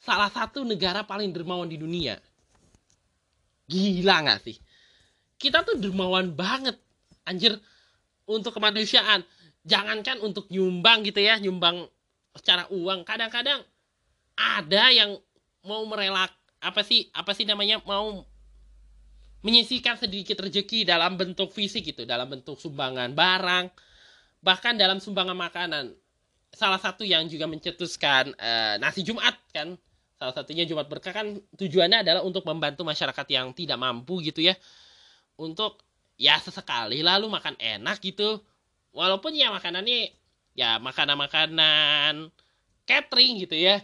salah 0.00 0.32
satu 0.32 0.66
negara 0.66 1.06
paling 1.06 1.30
dermawan 1.30 1.70
di 1.70 1.78
dunia. 1.78 2.18
Gila 3.70 4.16
nggak 4.26 4.40
sih? 4.42 4.56
Kita 5.38 5.62
tuh 5.62 5.78
dermawan 5.78 6.34
banget. 6.34 6.74
Anjir 7.22 7.54
untuk 8.30 8.54
kemanusiaan. 8.54 9.26
Jangankan 9.66 10.22
untuk 10.22 10.46
nyumbang 10.48 11.02
gitu 11.02 11.18
ya 11.20 11.36
nyumbang 11.42 11.90
secara 12.38 12.70
uang. 12.70 13.02
Kadang-kadang 13.02 13.60
ada 14.38 14.84
yang 14.94 15.18
mau 15.66 15.82
merelak 15.84 16.32
apa 16.62 16.80
sih 16.86 17.10
apa 17.12 17.34
sih 17.36 17.44
namanya 17.44 17.82
mau 17.84 18.24
menyisikan 19.44 19.96
sedikit 19.96 20.40
rezeki 20.40 20.84
dalam 20.84 21.16
bentuk 21.16 21.52
fisik 21.52 21.92
gitu 21.92 22.04
dalam 22.04 22.28
bentuk 22.28 22.60
sumbangan 22.60 23.12
barang 23.16 23.72
bahkan 24.40 24.78
dalam 24.78 25.02
sumbangan 25.02 25.36
makanan. 25.36 25.92
Salah 26.50 26.82
satu 26.82 27.06
yang 27.06 27.30
juga 27.30 27.46
mencetuskan 27.46 28.34
uh, 28.34 28.74
nasi 28.80 29.04
Jumat 29.06 29.36
kan 29.54 29.76
salah 30.20 30.34
satunya 30.36 30.68
Jumat 30.68 30.84
berkah 30.84 31.16
kan 31.16 31.40
tujuannya 31.56 32.04
adalah 32.04 32.20
untuk 32.20 32.44
membantu 32.44 32.84
masyarakat 32.84 33.26
yang 33.32 33.56
tidak 33.56 33.80
mampu 33.80 34.20
gitu 34.20 34.44
ya 34.44 34.52
untuk 35.40 35.80
ya 36.20 36.36
sesekali 36.36 37.00
lalu 37.00 37.32
makan 37.32 37.56
enak 37.56 37.96
gitu. 38.04 38.44
Walaupun 38.92 39.32
ya 39.32 39.48
makanannya 39.48 40.12
ya 40.52 40.76
makanan-makanan 40.76 42.28
catering 42.84 43.40
gitu 43.48 43.56
ya. 43.56 43.80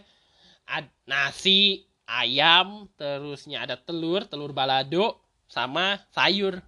Ad, 0.69 0.85
nasi 1.09 1.89
ayam 2.05 2.85
terusnya 2.93 3.65
ada 3.65 3.73
telur 3.73 4.29
telur 4.29 4.53
balado 4.53 5.17
sama 5.49 5.97
sayur. 6.13 6.61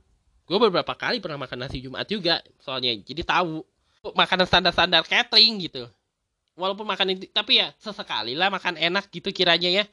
Gue 0.49 0.58
beberapa 0.58 0.97
kali 0.97 1.21
pernah 1.21 1.38
makan 1.45 1.69
nasi 1.69 1.77
jumat 1.86 2.10
juga 2.10 2.41
soalnya 2.58 2.97
jadi 3.05 3.21
tahu 3.21 3.62
makanan 4.17 4.49
standar-standar 4.49 5.05
catering 5.05 5.69
gitu. 5.69 5.86
Walaupun 6.58 6.89
makan 6.89 7.29
tapi 7.29 7.62
ya 7.62 7.69
sesekali 7.77 8.34
lah 8.34 8.49
makan 8.49 8.73
enak 8.73 9.13
gitu 9.13 9.29
kiranya 9.29 9.69
ya. 9.69 9.86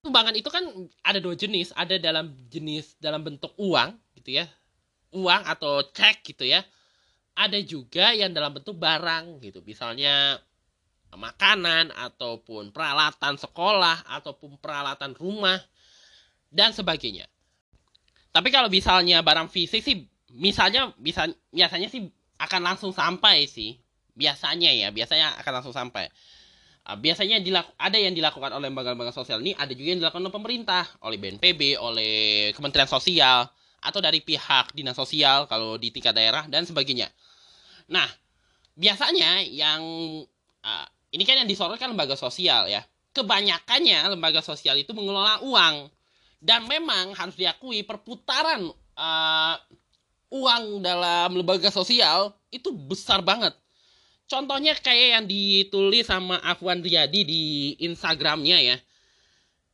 Sumbangan 0.00 0.32
itu 0.38 0.48
kan 0.48 0.62
ada 1.04 1.18
dua 1.20 1.34
jenis 1.34 1.74
ada 1.74 1.98
dalam 1.98 2.32
jenis 2.48 2.96
dalam 3.02 3.20
bentuk 3.20 3.52
uang 3.58 3.98
gitu 4.14 4.38
ya 4.38 4.46
uang 5.12 5.42
atau 5.48 5.84
cek 5.88 6.24
gitu 6.24 6.44
ya 6.44 6.60
ada 7.38 7.58
juga 7.62 8.10
yang 8.10 8.34
dalam 8.34 8.50
bentuk 8.50 8.74
barang 8.74 9.38
gitu. 9.38 9.62
Misalnya 9.62 10.42
makanan 11.14 11.94
ataupun 11.94 12.74
peralatan 12.74 13.38
sekolah 13.38 14.10
ataupun 14.18 14.58
peralatan 14.58 15.14
rumah 15.14 15.56
dan 16.50 16.74
sebagainya. 16.74 17.30
Tapi 18.34 18.50
kalau 18.50 18.66
misalnya 18.66 19.22
barang 19.22 19.48
fisik 19.48 19.80
sih 19.80 20.04
misalnya 20.34 20.92
bisa 20.98 21.30
biasanya 21.54 21.88
sih 21.88 22.10
akan 22.42 22.60
langsung 22.74 22.90
sampai 22.90 23.46
sih. 23.46 23.78
Biasanya 24.18 24.74
ya 24.74 24.90
biasanya 24.90 25.38
akan 25.38 25.62
langsung 25.62 25.72
sampai. 25.72 26.10
Ah, 26.88 26.98
biasanya 26.98 27.38
dilaku, 27.38 27.70
ada 27.78 28.00
yang 28.00 28.16
dilakukan 28.16 28.50
oleh 28.50 28.66
lembaga-lembaga 28.72 29.12
sosial. 29.14 29.44
Ini 29.44 29.54
ada 29.54 29.70
juga 29.76 29.88
yang 29.94 30.00
dilakukan 30.02 30.24
oleh 30.24 30.34
pemerintah 30.34 30.84
oleh 31.04 31.20
BNPB 31.20 31.78
oleh 31.78 32.12
Kementerian 32.56 32.88
Sosial 32.88 33.46
atau 33.78 34.02
dari 34.02 34.18
pihak 34.22 34.74
dinas 34.74 34.98
sosial 34.98 35.46
kalau 35.46 35.78
di 35.78 35.94
tingkat 35.94 36.14
daerah 36.14 36.44
dan 36.50 36.66
sebagainya 36.66 37.10
Nah, 37.88 38.08
biasanya 38.76 39.42
yang 39.48 39.82
uh, 40.62 40.86
ini 41.10 41.24
kan 41.24 41.40
yang 41.40 41.48
disorot 41.48 41.80
kan 41.80 41.90
lembaga 41.90 42.14
sosial 42.14 42.68
ya. 42.68 42.84
Kebanyakannya 43.16 44.12
lembaga 44.12 44.44
sosial 44.44 44.76
itu 44.78 44.92
mengelola 44.92 45.40
uang 45.42 45.88
dan 46.38 46.68
memang 46.68 47.16
harus 47.16 47.34
diakui 47.34 47.82
perputaran 47.82 48.68
uh, 48.94 49.56
uang 50.28 50.84
dalam 50.84 51.40
lembaga 51.40 51.72
sosial 51.72 52.36
itu 52.52 52.70
besar 52.70 53.24
banget. 53.24 53.56
Contohnya 54.28 54.76
kayak 54.76 55.08
yang 55.16 55.24
ditulis 55.24 56.04
sama 56.04 56.36
Afwan 56.44 56.84
Riyadi 56.84 57.24
di 57.24 57.42
Instagramnya 57.80 58.60
ya. 58.60 58.76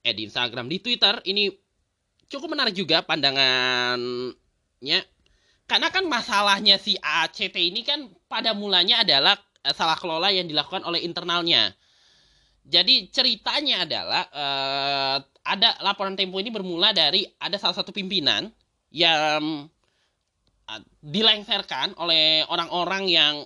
Eh 0.06 0.14
di 0.14 0.30
Instagram, 0.30 0.70
di 0.70 0.78
Twitter 0.78 1.18
ini 1.26 1.50
cukup 2.28 2.54
menarik 2.56 2.74
juga 2.76 3.02
pandangannya. 3.04 5.00
Karena 5.64 5.88
kan 5.88 6.04
masalahnya 6.04 6.76
si 6.76 6.96
ACT 7.00 7.56
ini 7.56 7.80
kan 7.80 8.04
pada 8.28 8.52
mulanya 8.52 9.00
adalah 9.00 9.34
eh, 9.64 9.72
salah 9.72 9.96
kelola 9.96 10.28
yang 10.28 10.44
dilakukan 10.44 10.84
oleh 10.84 11.00
internalnya. 11.04 11.72
Jadi 12.64 13.12
ceritanya 13.12 13.84
adalah 13.84 14.24
uh, 14.32 15.20
ada 15.44 15.76
laporan 15.84 16.16
Tempo 16.16 16.40
ini 16.40 16.48
bermula 16.48 16.96
dari 16.96 17.28
ada 17.36 17.60
salah 17.60 17.76
satu 17.76 17.92
pimpinan 17.92 18.48
yang 18.88 19.68
uh, 20.64 20.80
dilengserkan 21.04 21.92
oleh 22.00 22.40
orang-orang 22.48 23.04
yang 23.04 23.44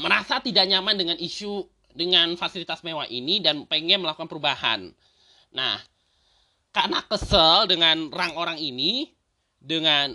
merasa 0.00 0.40
tidak 0.40 0.64
nyaman 0.64 0.96
dengan 0.96 1.16
isu 1.20 1.68
dengan 1.92 2.36
fasilitas 2.40 2.80
mewah 2.80 3.04
ini 3.08 3.44
dan 3.44 3.68
pengen 3.68 4.00
melakukan 4.00 4.28
perubahan. 4.28 4.92
Nah, 5.52 5.76
karena 6.76 7.00
kesel 7.08 7.64
dengan 7.64 8.12
rang 8.12 8.36
orang 8.36 8.60
ini, 8.60 9.08
dengan 9.56 10.12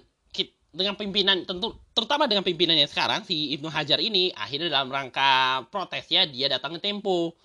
dengan 0.72 0.96
pimpinan 0.96 1.44
tentu 1.44 1.76
terutama 1.92 2.32
dengan 2.32 2.48
pimpinannya 2.48 2.88
sekarang 2.88 3.28
si 3.28 3.52
Ibnu 3.60 3.68
Hajar 3.68 4.00
ini 4.00 4.32
akhirnya 4.32 4.72
dalam 4.72 4.88
rangka 4.88 5.68
protes 5.68 6.08
ya 6.08 6.24
dia 6.24 6.48
datang 6.48 6.80
ke 6.80 6.80
Tempo. 6.80 7.36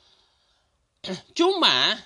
Cuma 1.38 1.98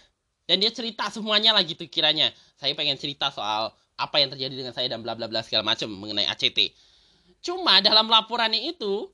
dan 0.48 0.56
dia 0.58 0.72
cerita 0.72 1.12
semuanya 1.12 1.52
lagi 1.52 1.76
tuh 1.76 1.86
kiranya. 1.86 2.32
Saya 2.56 2.72
pengen 2.72 2.96
cerita 2.96 3.28
soal 3.28 3.68
apa 4.00 4.16
yang 4.16 4.32
terjadi 4.32 4.54
dengan 4.56 4.72
saya 4.72 4.88
dan 4.88 5.04
bla 5.04 5.12
bla 5.12 5.28
bla 5.28 5.44
segala 5.44 5.76
macam 5.76 5.92
mengenai 5.92 6.24
ACT. 6.24 6.72
Cuma 7.44 7.84
dalam 7.84 8.08
laporannya 8.08 8.72
itu 8.72 9.12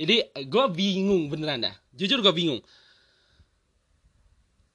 ini 0.00 0.24
gue 0.32 0.64
bingung 0.72 1.28
beneran 1.28 1.68
dah. 1.68 1.76
Jujur 1.92 2.24
gue 2.24 2.32
bingung. 2.32 2.64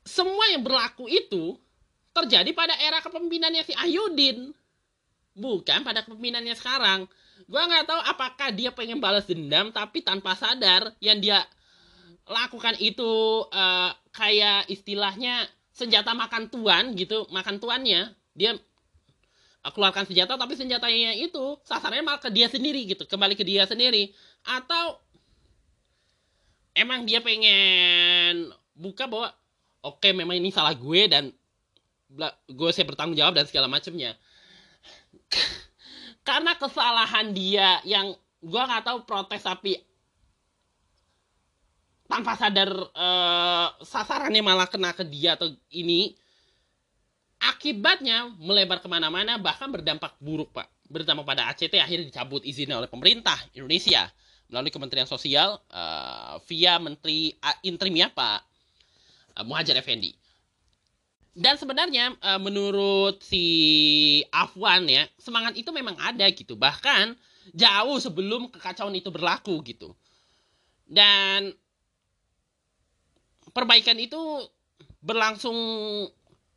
Semua 0.05 0.53
yang 0.53 0.61
berlaku 0.61 1.09
itu 1.09 1.57
terjadi 2.15 2.47
pada 2.55 2.71
era 2.79 3.03
kepemimpinannya 3.03 3.67
si 3.67 3.75
Ayudin. 3.75 4.55
Bukan 5.35 5.83
pada 5.83 6.07
kepemimpinannya 6.07 6.55
sekarang. 6.55 7.11
Gue 7.43 7.59
nggak 7.59 7.91
tahu 7.91 7.99
apakah 8.07 8.55
dia 8.55 8.71
pengen 8.71 9.03
balas 9.03 9.27
dendam 9.27 9.75
tapi 9.75 9.99
tanpa 9.99 10.31
sadar 10.39 10.95
yang 11.03 11.19
dia 11.19 11.43
lakukan 12.25 12.79
itu 12.79 13.43
uh, 13.51 13.91
kayak 14.15 14.71
istilahnya 14.71 15.43
senjata 15.75 16.15
makan 16.15 16.47
tuan 16.47 16.95
gitu, 16.95 17.27
makan 17.35 17.59
tuannya. 17.59 18.15
Dia 18.31 18.55
keluarkan 19.75 20.07
senjata 20.07 20.39
tapi 20.39 20.55
senjatanya 20.55 21.11
itu 21.19 21.59
sasarannya 21.67 22.05
malah 22.07 22.21
ke 22.23 22.31
dia 22.31 22.47
sendiri 22.47 22.87
gitu, 22.87 23.03
kembali 23.03 23.35
ke 23.35 23.43
dia 23.43 23.67
sendiri. 23.67 24.15
Atau 24.47 25.03
emang 26.71 27.03
dia 27.03 27.19
pengen 27.19 28.55
buka 28.71 29.03
bahwa 29.11 29.35
oke 29.83 29.99
okay, 29.99 30.11
memang 30.15 30.39
ini 30.39 30.47
salah 30.47 30.75
gue 30.75 31.01
dan 31.11 31.35
gue 32.49 32.69
saya 32.71 32.85
bertanggung 32.87 33.17
jawab 33.17 33.35
dan 33.35 33.45
segala 33.45 33.67
macamnya 33.67 34.15
karena 36.27 36.57
kesalahan 36.57 37.35
dia 37.35 37.79
yang 37.83 38.15
gue 38.41 38.61
nggak 38.61 38.85
tahu 38.85 39.03
protes 39.03 39.43
tapi 39.43 39.77
tanpa 42.05 42.37
sadar 42.37 42.69
uh, 42.93 43.67
sasarannya 43.81 44.41
malah 44.45 44.69
kena 44.69 44.93
ke 44.93 45.01
dia 45.05 45.33
atau 45.33 45.49
ini 45.73 46.13
akibatnya 47.41 48.29
melebar 48.37 48.79
ke 48.79 48.87
mana-mana 48.87 49.41
bahkan 49.41 49.69
berdampak 49.73 50.13
buruk 50.21 50.53
pak 50.53 50.69
berdampak 50.85 51.25
pada 51.25 51.49
ACT 51.49 51.81
akhirnya 51.81 52.05
dicabut 52.13 52.45
izinnya 52.45 52.77
oleh 52.77 52.89
pemerintah 52.89 53.37
Indonesia 53.57 54.05
melalui 54.49 54.69
Kementerian 54.69 55.09
Sosial 55.09 55.57
uh, 55.73 56.37
via 56.45 56.77
Menteri 56.77 57.33
uh, 57.41 57.57
Interimnya 57.65 58.13
Pak 58.13 58.39
uh, 59.41 59.43
Muhajir 59.45 59.73
Effendi. 59.77 60.13
Dan 61.35 61.59
sebenarnya 61.59 62.15
uh, 62.23 62.39
menurut 62.39 63.19
si 63.19 63.43
Afwan 64.31 64.87
ya, 64.87 65.03
semangat 65.19 65.59
itu 65.59 65.67
memang 65.75 65.99
ada 65.99 66.23
gitu. 66.31 66.55
Bahkan 66.55 67.11
jauh 67.51 67.97
sebelum 67.99 68.47
kekacauan 68.47 68.95
itu 68.95 69.11
berlaku 69.11 69.59
gitu. 69.67 69.91
Dan 70.87 71.51
perbaikan 73.51 73.99
itu 73.99 74.47
berlangsung 75.03 75.55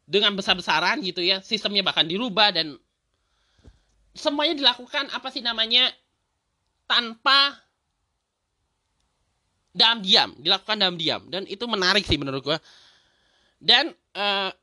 dengan 0.07 0.39
besar-besaran 0.39 1.03
gitu 1.03 1.27
ya. 1.27 1.43
Sistemnya 1.43 1.83
bahkan 1.83 2.07
dirubah 2.07 2.55
dan 2.55 2.79
semuanya 4.15 4.55
dilakukan 4.55 5.11
apa 5.11 5.29
sih 5.35 5.43
namanya 5.43 5.91
tanpa 6.87 7.59
dalam 9.75 10.07
diam, 10.07 10.39
dilakukan 10.39 10.79
dalam 10.79 10.97
diam 10.99 11.23
dan 11.31 11.47
itu 11.51 11.67
menarik 11.67 12.07
sih 12.07 12.15
menurut 12.15 12.47
gua. 12.47 12.59
Dan 13.59 13.91
uh, 14.15 14.55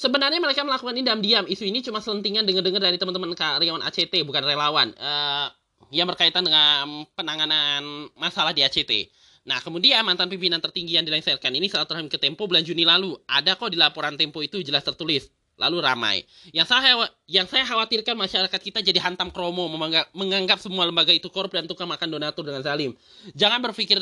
sebenarnya 0.00 0.40
mereka 0.40 0.64
melakukan 0.64 0.96
ini 0.96 1.04
dalam 1.04 1.20
diam. 1.20 1.44
Isu 1.44 1.68
ini 1.68 1.84
cuma 1.84 2.00
selentingan 2.00 2.48
dengar-dengar 2.48 2.80
dari 2.80 2.96
teman-teman 2.96 3.36
karyawan 3.36 3.84
ACT 3.84 4.24
bukan 4.24 4.40
relawan 4.40 4.96
uh, 4.96 5.52
yang 5.92 6.08
berkaitan 6.08 6.40
dengan 6.40 7.04
penanganan 7.12 8.08
masalah 8.16 8.56
di 8.56 8.64
ACT. 8.64 9.12
Nah, 9.44 9.60
kemudian 9.60 10.00
mantan 10.04 10.32
pimpinan 10.32 10.60
tertinggi 10.60 10.96
yang 10.96 11.04
dilengsarkan 11.04 11.52
ini 11.52 11.68
saat 11.68 11.84
terakhir 11.84 12.08
ke 12.08 12.18
Tempo 12.20 12.48
bulan 12.48 12.64
Juni 12.64 12.88
lalu. 12.88 13.12
Ada 13.28 13.60
kok 13.60 13.68
di 13.68 13.76
laporan 13.76 14.16
Tempo 14.16 14.40
itu 14.40 14.64
jelas 14.64 14.84
tertulis 14.84 15.28
lalu 15.60 15.84
ramai. 15.84 16.24
Yang 16.56 16.72
saya 16.72 16.96
yang 17.28 17.44
saya 17.44 17.68
khawatirkan 17.68 18.16
masyarakat 18.16 18.60
kita 18.60 18.80
jadi 18.80 18.96
hantam 19.04 19.28
kromo 19.28 19.68
menganggap 20.16 20.56
semua 20.56 20.88
lembaga 20.88 21.12
itu 21.12 21.28
korup 21.28 21.52
dan 21.52 21.68
tukang 21.68 21.88
makan 21.88 22.08
donatur 22.08 22.48
dengan 22.48 22.64
zalim. 22.64 22.96
Jangan 23.36 23.60
berpikir 23.60 24.00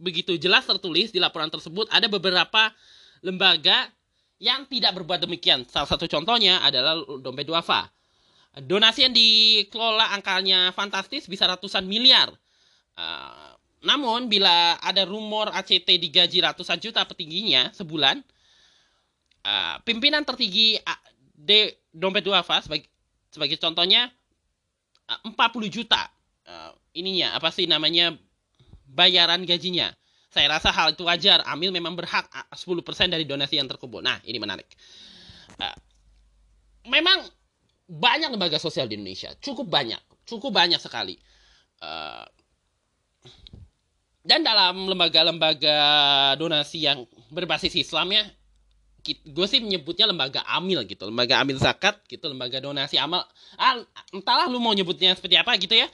begitu 0.00 0.40
jelas 0.40 0.64
tertulis 0.64 1.12
di 1.12 1.20
laporan 1.20 1.52
tersebut 1.52 1.86
ada 1.92 2.08
beberapa 2.08 2.72
lembaga 3.24 3.88
yang 4.44 4.68
tidak 4.68 4.92
berbuat 5.00 5.24
demikian. 5.24 5.64
Salah 5.64 5.88
satu 5.88 6.04
contohnya 6.04 6.60
adalah 6.60 7.00
dompet 7.24 7.48
duafa. 7.48 7.88
Donasi 8.60 9.08
yang 9.08 9.14
dikelola 9.16 10.12
angkanya 10.12 10.68
fantastis 10.76 11.24
bisa 11.24 11.48
ratusan 11.48 11.88
miliar. 11.88 12.28
Uh, 12.94 13.56
namun 13.80 14.28
bila 14.28 14.76
ada 14.84 15.08
rumor 15.08 15.48
ACT 15.48 15.88
digaji 15.96 16.44
ratusan 16.44 16.76
juta 16.76 17.02
petingginya 17.08 17.72
sebulan, 17.72 18.20
uh, 19.48 19.76
pimpinan 19.82 20.22
tertinggi 20.22 20.76
uh, 20.76 21.00
de 21.34 21.74
dompet 21.90 22.22
duafa 22.22 22.60
sebagai 22.60 22.86
sebagai 23.32 23.56
contohnya 23.58 24.12
uh, 25.08 25.20
40 25.26 25.34
juta 25.72 26.06
uh, 26.46 26.70
ininya 26.94 27.34
apa 27.34 27.48
sih 27.50 27.64
namanya 27.64 28.12
bayaran 28.86 29.42
gajinya. 29.48 29.90
Saya 30.34 30.58
rasa 30.58 30.74
hal 30.74 30.98
itu 30.98 31.06
wajar. 31.06 31.46
Amil 31.46 31.70
memang 31.70 31.94
berhak 31.94 32.26
10% 32.26 32.58
dari 33.06 33.22
donasi 33.22 33.54
yang 33.54 33.70
terkumpul. 33.70 34.02
Nah, 34.02 34.18
ini 34.26 34.42
menarik. 34.42 34.66
Uh, 35.54 35.78
memang 36.90 37.22
banyak 37.86 38.34
lembaga 38.34 38.58
sosial 38.58 38.90
di 38.90 38.98
Indonesia, 38.98 39.30
cukup 39.38 39.70
banyak, 39.70 40.02
cukup 40.26 40.50
banyak 40.50 40.82
sekali. 40.82 41.14
Uh, 41.78 42.26
dan 44.26 44.42
dalam 44.42 44.90
lembaga-lembaga 44.90 45.76
donasi 46.34 46.82
yang 46.82 47.06
berbasis 47.30 47.78
Islam 47.78 48.10
ya, 48.10 48.24
gue 49.04 49.46
sih 49.46 49.60
menyebutnya 49.60 50.08
lembaga 50.08 50.40
amil 50.48 50.80
gitu 50.88 51.04
lembaga 51.04 51.44
amil 51.44 51.60
zakat 51.60 52.00
gitu 52.08 52.24
lembaga 52.24 52.56
donasi 52.56 52.96
amal 52.96 53.20
ah, 53.60 53.76
entahlah 54.16 54.48
lu 54.48 54.56
mau 54.56 54.72
nyebutnya 54.72 55.12
seperti 55.12 55.36
apa 55.36 55.52
gitu 55.60 55.76
ya 55.76 55.84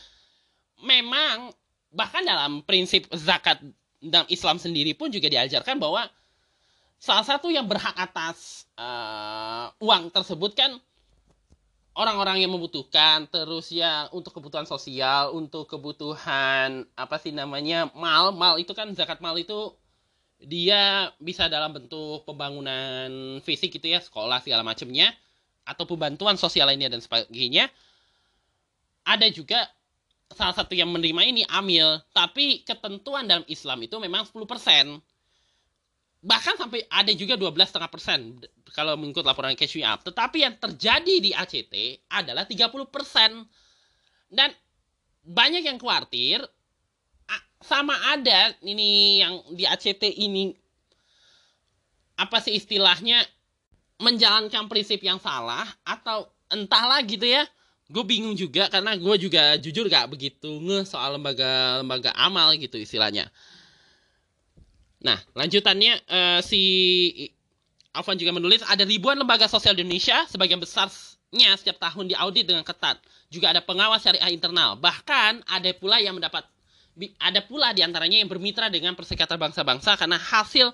memang 0.79 1.50
bahkan 1.90 2.22
dalam 2.22 2.62
prinsip 2.62 3.11
zakat 3.18 3.59
dalam 4.00 4.26
Islam 4.32 4.56
sendiri 4.56 4.96
pun 4.96 5.12
juga 5.12 5.28
diajarkan 5.28 5.76
bahwa 5.76 6.08
salah 7.00 7.24
satu 7.24 7.52
yang 7.52 7.68
berhak 7.68 7.96
atas 7.96 8.64
uh, 8.76 9.72
uang 9.80 10.08
tersebut 10.12 10.56
kan 10.56 10.76
orang-orang 11.94 12.40
yang 12.40 12.52
membutuhkan. 12.52 13.28
Terus 13.28 13.72
ya 13.72 14.08
untuk 14.12 14.32
kebutuhan 14.36 14.64
sosial 14.64 15.36
untuk 15.36 15.68
kebutuhan 15.68 16.88
apa 16.96 17.16
sih 17.20 17.30
namanya 17.30 17.92
mal. 17.92 18.32
Mal 18.32 18.56
itu 18.60 18.72
kan 18.72 18.88
zakat 18.96 19.20
mal 19.20 19.36
itu 19.36 19.76
dia 20.40 21.12
bisa 21.20 21.52
dalam 21.52 21.76
bentuk 21.76 22.24
pembangunan 22.24 23.36
fisik 23.44 23.76
gitu 23.76 23.92
ya 23.92 24.00
sekolah 24.00 24.40
segala 24.40 24.64
macamnya 24.64 25.12
atau 25.68 25.84
pembantuan 25.84 26.40
sosial 26.40 26.72
lainnya 26.72 26.88
dan 26.88 27.04
sebagainya. 27.04 27.68
Ada 29.04 29.28
juga 29.32 29.68
salah 30.31 30.55
satu 30.55 30.73
yang 30.79 30.90
menerima 30.90 31.23
ini 31.27 31.43
amil. 31.51 31.99
Tapi 32.14 32.62
ketentuan 32.62 33.27
dalam 33.27 33.45
Islam 33.51 33.83
itu 33.85 33.97
memang 33.99 34.27
10% 34.27 34.40
bahkan 36.21 36.53
sampai 36.53 36.85
ada 36.93 37.09
juga 37.16 37.33
12,5% 37.40 38.45
kalau 38.77 38.93
mengikut 39.01 39.25
laporan 39.25 39.57
cash 39.57 39.77
me 39.81 39.85
up. 39.85 40.05
Tetapi 40.05 40.45
yang 40.45 40.55
terjadi 40.61 41.14
di 41.16 41.33
ACT 41.33 41.75
adalah 42.12 42.45
30% 42.45 42.93
dan 44.29 44.53
banyak 45.25 45.64
yang 45.64 45.81
khawatir 45.81 46.45
sama 47.61 47.93
ada 48.12 48.57
ini 48.64 49.21
yang 49.21 49.45
di 49.53 49.69
ACT 49.69 50.09
ini 50.16 50.53
apa 52.16 52.40
sih 52.40 52.57
istilahnya 52.57 53.21
menjalankan 54.01 54.69
prinsip 54.69 55.01
yang 55.05 55.21
salah 55.21 55.69
atau 55.85 56.29
entahlah 56.49 57.01
gitu 57.05 57.25
ya 57.25 57.45
gue 57.90 58.05
bingung 58.07 58.38
juga 58.38 58.70
karena 58.70 58.94
gue 58.94 59.16
juga 59.18 59.59
jujur 59.59 59.90
gak 59.90 60.14
begitu 60.14 60.46
nge 60.62 60.94
soal 60.94 61.18
lembaga 61.18 61.83
lembaga 61.83 62.14
amal 62.14 62.55
gitu 62.55 62.79
istilahnya. 62.79 63.26
Nah 65.03 65.18
lanjutannya 65.35 65.98
uh, 66.07 66.40
si 66.40 66.62
Alvan 67.90 68.14
juga 68.14 68.31
menulis 68.31 68.62
ada 68.62 68.87
ribuan 68.87 69.18
lembaga 69.18 69.50
sosial 69.50 69.74
di 69.74 69.83
Indonesia 69.83 70.22
sebagian 70.31 70.62
besarnya 70.62 71.59
setiap 71.59 71.83
tahun 71.83 72.14
diaudit 72.14 72.46
dengan 72.46 72.62
ketat. 72.62 73.03
Juga 73.26 73.50
ada 73.50 73.59
pengawas 73.59 74.07
syariah 74.07 74.31
internal. 74.31 74.79
Bahkan 74.79 75.42
ada 75.50 75.70
pula 75.74 75.98
yang 75.98 76.14
mendapat 76.14 76.46
ada 77.18 77.40
pula 77.42 77.74
di 77.74 77.83
antaranya 77.83 78.22
yang 78.22 78.31
bermitra 78.31 78.70
dengan 78.70 78.94
perserikatan 78.94 79.35
bangsa-bangsa 79.35 79.98
karena 79.98 80.14
hasil 80.14 80.70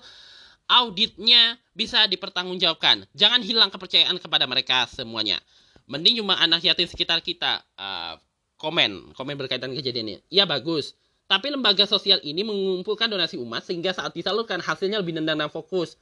auditnya 0.69 1.57
bisa 1.73 2.05
dipertanggungjawabkan. 2.05 3.09
Jangan 3.17 3.41
hilang 3.41 3.73
kepercayaan 3.73 4.21
kepada 4.21 4.45
mereka 4.45 4.85
semuanya 4.85 5.41
mending 5.87 6.19
cuma 6.19 6.35
anak 6.37 6.61
yatim 6.61 6.85
sekitar 6.85 7.23
kita 7.23 7.63
uh, 7.79 8.19
komen 8.59 9.15
komen 9.15 9.35
berkaitan 9.39 9.71
kejadian 9.71 10.19
ini 10.19 10.21
ya 10.27 10.43
bagus. 10.43 10.93
Tapi 11.27 11.51
lembaga 11.51 11.83
sosial 11.83 12.23
ini 12.23 12.39
mengumpulkan 12.39 13.11
donasi 13.11 13.35
umat 13.35 13.59
sehingga 13.67 13.91
saat 13.91 14.15
disalurkan 14.15 14.63
hasilnya 14.63 15.03
lebih 15.03 15.11
nendang 15.11 15.35
dan 15.35 15.51
fokus. 15.51 15.99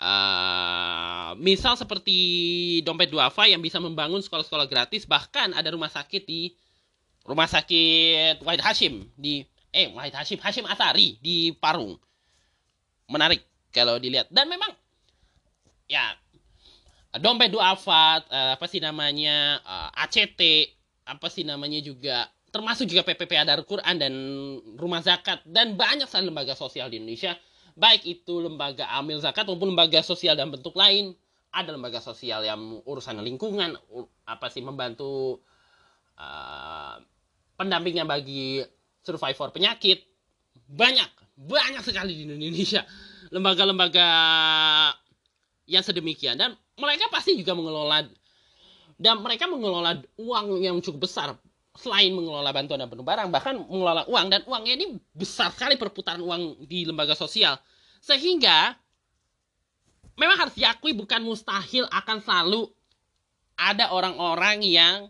Uh, 0.00 1.36
misal 1.36 1.76
seperti 1.76 2.16
dompet 2.80 3.12
duafa 3.12 3.44
yang 3.44 3.60
bisa 3.60 3.76
membangun 3.76 4.24
sekolah-sekolah 4.24 4.64
gratis 4.64 5.04
bahkan 5.04 5.52
ada 5.52 5.68
rumah 5.76 5.92
sakit 5.92 6.24
di 6.24 6.56
rumah 7.28 7.44
sakit 7.44 8.40
Wahid 8.40 8.64
Hashim 8.64 9.12
di 9.12 9.44
eh 9.76 9.92
Wahid 9.92 10.16
Hashim 10.16 10.40
Hashim 10.40 10.64
Asari 10.64 11.20
di 11.20 11.52
Parung. 11.52 12.00
Menarik 13.12 13.44
kalau 13.76 14.00
dilihat. 14.00 14.32
Dan 14.32 14.48
memang 14.48 14.72
ya 15.84 16.16
dompet 17.18 17.50
duafat 17.50 18.22
uh, 18.30 18.54
apa 18.54 18.70
sih 18.70 18.78
namanya 18.78 19.58
eh, 19.58 20.02
ACT 20.06 20.40
apa 21.10 21.26
sih 21.26 21.42
namanya 21.42 21.82
juga 21.82 22.30
termasuk 22.54 22.86
juga 22.86 23.02
PPP 23.02 23.34
Adar 23.34 23.62
Quran 23.66 23.96
dan 23.98 24.14
rumah 24.78 25.02
zakat 25.02 25.42
dan 25.42 25.74
banyak 25.74 26.06
sekali 26.06 26.30
lembaga 26.30 26.54
sosial 26.54 26.90
di 26.90 27.02
Indonesia. 27.02 27.34
Baik 27.78 28.02
itu 28.06 28.42
lembaga 28.42 28.90
amil 28.98 29.22
zakat 29.22 29.46
maupun 29.46 29.74
lembaga 29.74 30.02
sosial 30.02 30.34
dalam 30.34 30.54
bentuk 30.54 30.74
lain. 30.74 31.14
Ada 31.50 31.74
lembaga 31.74 31.98
sosial 31.98 32.46
yang 32.46 32.82
urusan 32.86 33.18
lingkungan 33.22 33.74
apa 34.26 34.46
sih 34.50 34.62
membantu 34.62 35.42
uh, 36.14 36.98
pendampingan 37.58 38.06
bagi 38.06 38.62
survivor 39.02 39.50
penyakit. 39.50 40.06
Banyak 40.70 41.10
banyak 41.38 41.82
sekali 41.82 42.14
di 42.14 42.22
Indonesia. 42.26 42.86
Lembaga-lembaga 43.30 44.06
yang 45.70 45.86
sedemikian. 45.86 46.34
Dan 46.34 46.58
mereka 46.74 47.06
pasti 47.08 47.38
juga 47.38 47.54
mengelola 47.54 48.02
dan 49.00 49.16
mereka 49.24 49.48
mengelola 49.48 49.96
uang 50.20 50.60
yang 50.60 50.76
cukup 50.84 51.08
besar 51.08 51.32
selain 51.72 52.12
mengelola 52.12 52.52
bantuan 52.52 52.84
dan 52.84 52.90
penuh 52.90 53.06
barang 53.06 53.30
bahkan 53.30 53.56
mengelola 53.56 54.04
uang. 54.10 54.26
Dan 54.28 54.40
uangnya 54.44 54.74
ini 54.74 54.86
besar 55.14 55.54
sekali 55.54 55.78
perputaran 55.78 56.20
uang 56.20 56.66
di 56.66 56.84
lembaga 56.84 57.14
sosial. 57.14 57.56
Sehingga 58.02 58.74
memang 60.18 60.36
harus 60.36 60.54
diakui 60.58 60.92
bukan 60.92 61.22
mustahil 61.22 61.86
akan 61.88 62.18
selalu 62.20 62.68
ada 63.56 63.94
orang-orang 63.94 64.66
yang 64.66 65.08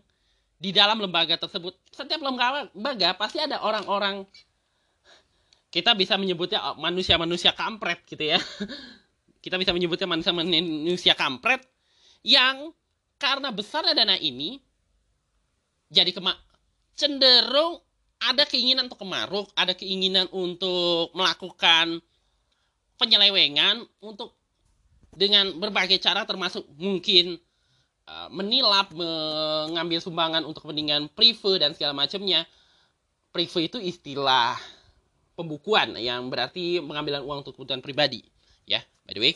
di 0.60 0.70
dalam 0.76 1.00
lembaga 1.00 1.40
tersebut. 1.40 1.72
Setiap 1.90 2.20
lembaga 2.20 3.16
pasti 3.16 3.40
ada 3.40 3.64
orang-orang 3.64 4.28
kita 5.70 5.94
bisa 5.94 6.18
menyebutnya 6.18 6.74
manusia-manusia 6.76 7.54
kampret 7.54 8.02
gitu 8.02 8.34
ya 8.34 8.38
kita 9.40 9.56
bisa 9.56 9.72
menyebutnya 9.72 10.08
manusia 10.08 11.16
kampret 11.16 11.64
yang 12.24 12.72
karena 13.16 13.48
besarnya 13.52 13.96
dana 13.96 14.16
ini 14.20 14.60
jadi 15.90 16.12
kemak 16.12 16.36
cenderung 16.94 17.80
ada 18.20 18.44
keinginan 18.44 18.86
untuk 18.86 19.00
kemaruk, 19.00 19.48
ada 19.56 19.72
keinginan 19.72 20.28
untuk 20.28 21.08
melakukan 21.16 22.04
penyelewengan 23.00 23.80
untuk 24.04 24.36
dengan 25.16 25.56
berbagai 25.56 25.96
cara 25.98 26.28
termasuk 26.28 26.68
mungkin 26.76 27.40
uh, 28.04 28.28
menilap, 28.28 28.92
mengambil 28.92 29.98
sumbangan 30.04 30.44
untuk 30.44 30.68
kepentingan 30.68 31.08
prive 31.16 31.56
dan 31.56 31.72
segala 31.72 31.96
macamnya. 31.96 32.44
Prive 33.32 33.72
itu 33.72 33.80
istilah 33.80 34.60
pembukuan 35.32 35.96
yang 35.96 36.28
berarti 36.28 36.84
pengambilan 36.84 37.24
uang 37.24 37.40
untuk 37.46 37.56
kebutuhan 37.56 37.80
pribadi 37.80 38.20
ya 38.68 38.84
by 39.10 39.18
the 39.18 39.22
way 39.22 39.34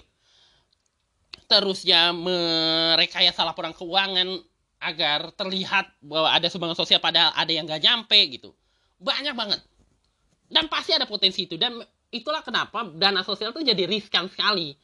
terusnya 1.50 2.10
merekayasa 2.14 3.44
laporan 3.44 3.76
keuangan 3.76 4.40
agar 4.84 5.32
terlihat 5.32 5.92
bahwa 6.04 6.28
ada 6.28 6.48
sumbangan 6.52 6.76
sosial 6.76 7.00
padahal 7.00 7.32
ada 7.32 7.52
yang 7.52 7.64
gak 7.64 7.80
nyampe 7.80 8.16
gitu. 8.36 8.52
Banyak 9.00 9.32
banget. 9.32 9.60
Dan 10.48 10.68
pasti 10.68 10.92
ada 10.92 11.08
potensi 11.08 11.48
itu. 11.48 11.56
Dan 11.56 11.80
itulah 12.12 12.44
kenapa 12.44 12.84
dana 12.92 13.24
sosial 13.24 13.56
itu 13.56 13.64
jadi 13.64 13.88
riskan 13.88 14.28
sekali. 14.28 14.76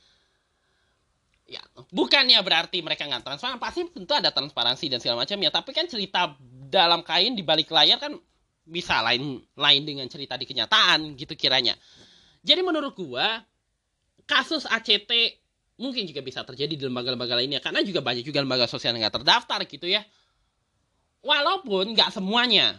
Ya 1.51 1.61
bukannya 1.91 2.39
berarti 2.41 2.81
mereka 2.81 3.05
nggak 3.11 3.27
transparan. 3.27 3.59
Pasti 3.59 3.83
tentu 3.91 4.13
ada 4.15 4.31
transparansi 4.31 4.87
dan 4.87 4.99
segala 5.03 5.27
macam 5.27 5.37
ya 5.43 5.51
tapi 5.51 5.71
kan 5.75 5.85
cerita 5.91 6.39
dalam 6.71 7.03
kain 7.03 7.35
di 7.35 7.43
balik 7.43 7.75
layar 7.75 7.99
kan 7.99 8.15
bisa 8.63 9.03
lain 9.03 9.43
lain 9.59 9.83
dengan 9.83 10.07
cerita 10.07 10.39
di 10.39 10.47
kenyataan 10.47 11.19
gitu 11.19 11.35
kiranya. 11.35 11.75
Jadi 12.47 12.63
menurut 12.63 12.95
gua 12.95 13.43
kasus 14.31 14.63
ACT 14.71 15.11
mungkin 15.83 16.07
juga 16.07 16.23
bisa 16.23 16.47
terjadi 16.47 16.79
di 16.79 16.85
lembaga-lembaga 16.87 17.35
lainnya 17.35 17.59
karena 17.59 17.83
juga 17.83 17.99
banyak 17.99 18.23
juga 18.23 18.39
lembaga 18.39 18.71
sosial 18.71 18.95
yang 18.95 19.03
nggak 19.03 19.19
terdaftar 19.19 19.59
gitu 19.67 19.91
ya. 19.91 20.07
Walaupun 21.27 21.99
nggak 21.99 22.15
semuanya 22.15 22.79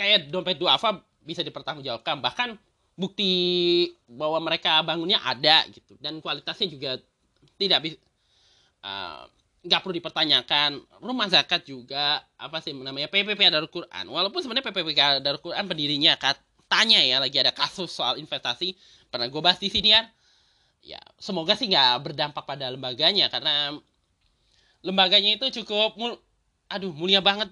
kayak 0.00 0.32
dompet 0.32 0.56
duafa 0.56 1.04
bisa 1.20 1.44
dipertanggungjawabkan 1.44 2.24
bahkan 2.24 2.56
bukti 2.96 3.92
bahwa 4.08 4.40
mereka 4.40 4.80
bangunnya 4.80 5.20
ada 5.20 5.68
gitu 5.68 6.00
dan 6.00 6.16
kualitasnya 6.24 6.66
juga 6.72 6.90
tidak 7.60 7.78
bisa 7.84 7.96
uh, 8.80 9.28
nggak 9.66 9.80
perlu 9.82 9.94
dipertanyakan. 9.98 10.70
Rumah 11.02 11.26
zakat 11.28 11.66
juga 11.66 12.22
apa 12.38 12.62
sih 12.62 12.72
namanya 12.72 13.10
PPP 13.10 13.50
Darul 13.50 13.68
Quran. 13.68 14.06
Walaupun 14.06 14.40
sebenarnya 14.40 14.70
PPP 14.70 14.88
Darul 15.20 15.42
Quran 15.42 15.66
pendirinya 15.66 16.14
katanya 16.14 17.02
ya 17.02 17.18
lagi 17.18 17.36
ada 17.42 17.50
kasus 17.50 17.90
soal 17.90 18.22
investasi. 18.22 18.78
Pernah 19.10 19.26
gue 19.26 19.42
bahas 19.42 19.58
di 19.58 19.66
sini 19.66 19.90
ya 19.90 20.06
ya 20.86 21.02
semoga 21.18 21.58
sih 21.58 21.66
nggak 21.66 22.06
berdampak 22.06 22.46
pada 22.46 22.70
lembaganya 22.70 23.26
karena 23.26 23.74
lembaganya 24.86 25.34
itu 25.34 25.62
cukup 25.62 25.98
mul 25.98 26.14
aduh 26.70 26.94
mulia 26.94 27.18
banget. 27.18 27.50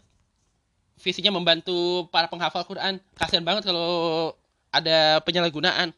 Visinya 1.03 1.35
membantu 1.35 2.07
para 2.15 2.31
penghafal 2.31 2.63
Quran. 2.63 3.03
Kasihan 3.19 3.43
banget 3.43 3.67
kalau 3.67 4.31
ada 4.71 5.19
penyalahgunaan. 5.27 5.91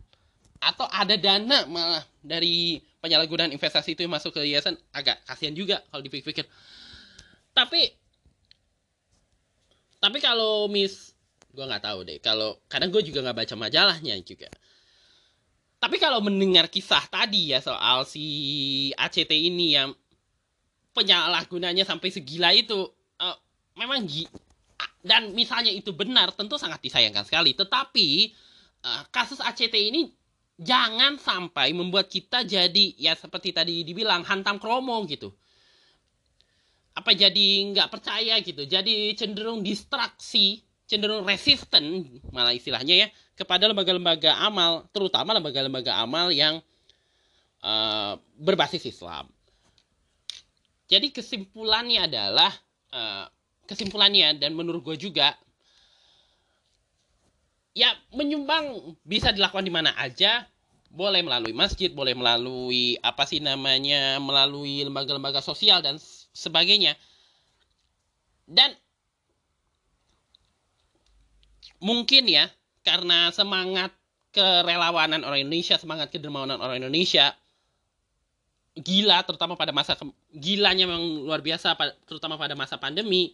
Atau 0.56 0.88
ada 0.88 1.20
dana 1.20 1.68
malah 1.68 2.00
dari 2.24 2.80
penyalahgunaan 3.04 3.52
investasi 3.52 3.92
itu 3.92 4.08
yang 4.08 4.16
masuk 4.16 4.32
ke 4.32 4.40
yayasan. 4.48 4.80
Agak 4.96 5.20
kasihan 5.28 5.52
juga 5.52 5.84
kalau 5.92 6.00
dipikir-pikir. 6.00 6.48
Tapi 7.52 7.92
tapi 10.00 10.18
kalau 10.24 10.68
mis 10.72 11.12
gue 11.52 11.64
nggak 11.64 11.84
tahu 11.84 11.98
deh. 12.08 12.18
Kalau 12.24 12.56
kadang 12.72 12.88
gue 12.88 13.04
juga 13.04 13.20
nggak 13.20 13.36
baca 13.44 13.54
majalahnya 13.56 14.16
juga 14.24 14.48
tapi 15.76 16.00
kalau 16.00 16.24
mendengar 16.24 16.66
kisah 16.72 17.04
tadi 17.06 17.52
ya 17.52 17.60
soal 17.60 18.08
si 18.08 18.24
ACT 18.96 19.30
ini 19.30 19.76
yang 19.76 19.92
penyalahgunanya 20.96 21.84
sampai 21.84 22.08
segila 22.08 22.50
itu 22.56 22.88
uh, 23.20 23.36
memang 23.76 24.08
dan 25.06 25.30
misalnya 25.36 25.70
itu 25.70 25.94
benar 25.94 26.34
tentu 26.34 26.58
sangat 26.58 26.82
disayangkan 26.82 27.22
sekali. 27.22 27.54
Tetapi 27.54 28.08
uh, 28.82 29.02
kasus 29.14 29.38
ACT 29.38 29.76
ini 29.76 30.10
jangan 30.56 31.20
sampai 31.20 31.70
membuat 31.76 32.10
kita 32.10 32.42
jadi 32.42 32.96
ya 32.98 33.14
seperti 33.14 33.54
tadi 33.54 33.84
dibilang 33.84 34.26
hantam 34.26 34.58
kromo 34.58 35.04
gitu. 35.06 35.30
Apa 36.96 37.12
jadi 37.12 37.76
nggak 37.76 37.92
percaya 37.92 38.40
gitu 38.40 38.64
jadi 38.64 39.12
cenderung 39.14 39.60
distraksi 39.60 40.65
cenderung 40.86 41.26
resisten 41.26 42.06
malah 42.30 42.54
istilahnya 42.54 43.06
ya 43.06 43.08
kepada 43.36 43.68
lembaga-lembaga 43.68 44.32
amal, 44.40 44.88
terutama 44.90 45.36
lembaga-lembaga 45.36 45.92
amal 46.00 46.32
yang 46.32 46.62
uh, 47.60 48.16
berbasis 48.40 48.88
Islam. 48.88 49.28
Jadi 50.88 51.12
kesimpulannya 51.12 52.06
adalah 52.08 52.48
uh, 52.94 53.26
kesimpulannya 53.66 54.38
dan 54.38 54.54
menurut 54.54 54.80
gue 54.86 54.96
juga 55.10 55.34
ya 57.76 57.92
menyumbang 58.14 58.96
bisa 59.04 59.34
dilakukan 59.34 59.66
di 59.66 59.74
mana 59.74 59.92
aja 60.00 60.48
boleh 60.88 61.20
melalui 61.20 61.52
masjid 61.52 61.92
boleh 61.92 62.16
melalui 62.16 62.96
apa 63.04 63.28
sih 63.28 63.42
namanya 63.42 64.16
melalui 64.22 64.80
lembaga-lembaga 64.86 65.44
sosial 65.44 65.84
dan 65.84 66.00
sebagainya 66.32 66.96
dan 68.48 68.72
mungkin 71.82 72.28
ya 72.28 72.48
karena 72.86 73.30
semangat 73.34 73.92
kerelawanan 74.30 75.24
orang 75.24 75.48
Indonesia, 75.48 75.80
semangat 75.80 76.12
kedermawanan 76.12 76.60
orang 76.60 76.84
Indonesia 76.84 77.32
gila 78.76 79.24
terutama 79.24 79.56
pada 79.56 79.72
masa 79.72 79.96
gilanya 80.36 80.84
memang 80.84 81.24
luar 81.24 81.40
biasa 81.40 81.72
terutama 82.04 82.36
pada 82.36 82.52
masa 82.52 82.76
pandemi. 82.76 83.32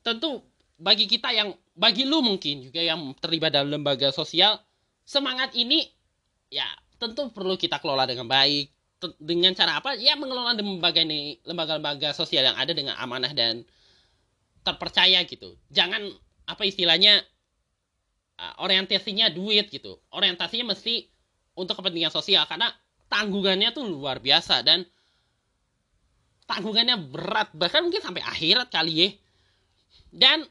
Tentu 0.00 0.40
bagi 0.80 1.04
kita 1.04 1.28
yang 1.36 1.52
bagi 1.76 2.08
lu 2.08 2.24
mungkin 2.24 2.64
juga 2.64 2.80
yang 2.80 3.12
terlibat 3.20 3.52
dalam 3.52 3.68
lembaga 3.68 4.08
sosial 4.12 4.56
semangat 5.04 5.52
ini 5.52 5.84
ya 6.48 6.64
tentu 6.96 7.28
perlu 7.28 7.60
kita 7.60 7.76
kelola 7.80 8.08
dengan 8.08 8.24
baik. 8.24 8.72
Dengan 9.20 9.52
cara 9.52 9.76
apa? 9.76 9.92
Ya 10.00 10.16
mengelola 10.16 10.56
lembaga 10.56 11.04
ini 11.04 11.36
lembaga-lembaga 11.44 12.16
sosial 12.16 12.48
yang 12.48 12.56
ada 12.56 12.72
dengan 12.72 12.96
amanah 12.96 13.36
dan 13.36 13.60
terpercaya 14.64 15.20
gitu. 15.28 15.52
Jangan 15.68 16.00
apa 16.46 16.62
istilahnya 16.66 17.22
uh, 18.38 18.54
orientasinya 18.62 19.30
duit 19.30 19.68
gitu. 19.70 19.98
Orientasinya 20.14 20.72
mesti 20.72 21.06
untuk 21.58 21.78
kepentingan 21.78 22.12
sosial 22.14 22.46
karena 22.46 22.70
tanggungannya 23.10 23.70
tuh 23.74 23.86
luar 23.86 24.18
biasa 24.22 24.62
dan 24.62 24.86
tanggungannya 26.46 27.10
berat 27.10 27.50
bahkan 27.54 27.82
mungkin 27.82 28.02
sampai 28.02 28.22
akhirat 28.22 28.70
kali 28.70 28.94
ya. 28.94 29.08
Dan 30.10 30.46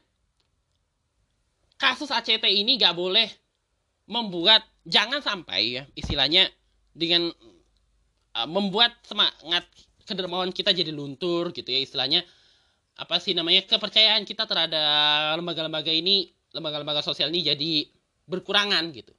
kasus 1.80 2.12
ACT 2.12 2.44
ini 2.46 2.76
gak 2.80 2.96
boleh 2.96 3.28
membuat 4.06 4.62
jangan 4.86 5.18
sampai 5.18 5.80
ya 5.80 5.82
istilahnya 5.98 6.46
dengan 6.94 7.28
uh, 8.38 8.48
membuat 8.48 8.94
semangat 9.02 9.66
kedermawan 10.06 10.54
kita 10.54 10.70
jadi 10.70 10.94
luntur 10.94 11.50
gitu 11.50 11.66
ya 11.66 11.82
istilahnya 11.82 12.22
apa 12.96 13.20
sih 13.20 13.36
namanya 13.36 13.68
kepercayaan 13.68 14.24
kita 14.24 14.48
terhadap 14.48 15.36
lembaga-lembaga 15.36 15.92
ini 15.92 16.32
lembaga-lembaga 16.56 17.04
sosial 17.04 17.28
ini 17.28 17.44
jadi 17.44 17.72
berkurangan 18.24 18.88
gitu. 18.96 19.12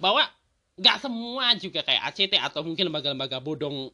Bahwa 0.00 0.24
nggak 0.80 0.96
semua 1.04 1.52
juga 1.60 1.84
kayak 1.84 2.02
ACT 2.12 2.32
atau 2.40 2.64
mungkin 2.64 2.88
lembaga-lembaga 2.88 3.44
bodong 3.44 3.92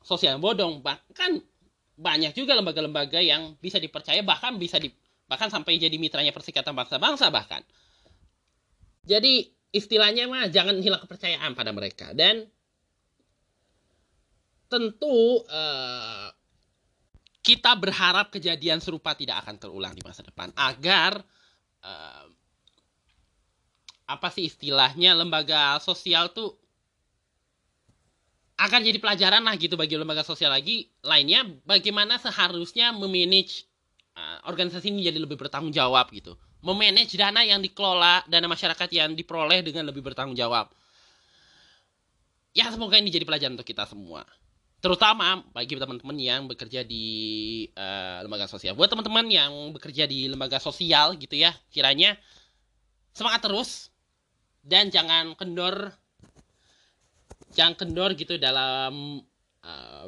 sosial 0.00 0.38
bodong 0.38 0.80
bahkan 0.80 1.42
banyak 2.00 2.32
juga 2.32 2.56
lembaga-lembaga 2.56 3.20
yang 3.20 3.58
bisa 3.60 3.76
dipercaya 3.76 4.24
bahkan 4.24 4.56
bisa 4.56 4.80
di 4.80 4.88
bahkan 5.28 5.52
sampai 5.52 5.76
jadi 5.78 5.94
mitranya 6.00 6.34
Persikatan 6.34 6.74
Bangsa-Bangsa 6.74 7.30
bahkan. 7.30 7.62
Jadi 9.06 9.46
istilahnya 9.70 10.26
mah 10.26 10.50
jangan 10.50 10.82
hilang 10.82 11.02
kepercayaan 11.02 11.54
pada 11.54 11.70
mereka. 11.70 12.10
Dan 12.14 12.46
tentu 14.70 15.42
uh, 15.46 16.30
kita 17.40 17.72
berharap 17.76 18.28
kejadian 18.28 18.78
serupa 18.84 19.16
tidak 19.16 19.44
akan 19.44 19.56
terulang 19.56 19.96
di 19.96 20.02
masa 20.04 20.20
depan 20.20 20.52
agar 20.56 21.24
uh, 21.84 22.24
apa 24.10 24.28
sih 24.34 24.50
istilahnya 24.50 25.16
lembaga 25.16 25.80
sosial 25.80 26.34
tuh 26.34 26.52
akan 28.60 28.80
jadi 28.84 29.00
pelajaran 29.00 29.40
lah 29.40 29.56
gitu 29.56 29.80
bagi 29.80 29.96
lembaga 29.96 30.20
sosial 30.20 30.52
lagi 30.52 30.92
lainnya 31.00 31.48
bagaimana 31.64 32.20
seharusnya 32.20 32.92
memanage 32.92 33.64
uh, 34.18 34.44
organisasi 34.50 34.92
ini 34.92 35.08
jadi 35.08 35.16
lebih 35.16 35.40
bertanggung 35.40 35.72
jawab 35.72 36.12
gitu 36.12 36.36
memanage 36.60 37.16
dana 37.16 37.40
yang 37.44 37.60
dikelola, 37.60 38.24
dana 38.28 38.46
masyarakat 38.48 38.88
yang 38.92 39.16
diperoleh 39.16 39.64
dengan 39.64 39.88
lebih 39.88 40.04
bertanggung 40.04 40.36
jawab. 40.36 40.68
Ya 42.52 42.68
semoga 42.68 42.98
ini 43.00 43.08
jadi 43.08 43.24
pelajaran 43.24 43.56
untuk 43.56 43.68
kita 43.68 43.86
semua. 43.88 44.26
Terutama 44.80 45.44
bagi 45.52 45.76
teman-teman 45.76 46.16
yang 46.16 46.48
bekerja 46.48 46.80
di 46.84 47.04
uh, 47.76 48.24
lembaga 48.24 48.48
sosial. 48.48 48.72
Buat 48.72 48.88
teman-teman 48.88 49.28
yang 49.28 49.52
bekerja 49.76 50.08
di 50.08 50.24
lembaga 50.28 50.56
sosial 50.56 51.20
gitu 51.20 51.36
ya, 51.36 51.52
kiranya 51.68 52.16
semangat 53.12 53.44
terus 53.44 53.92
dan 54.64 54.92
jangan 54.92 55.36
kendor 55.36 55.92
jangan 57.52 57.74
kendor 57.74 58.14
gitu 58.14 58.38
dalam 58.38 59.20
uh, 59.64 60.06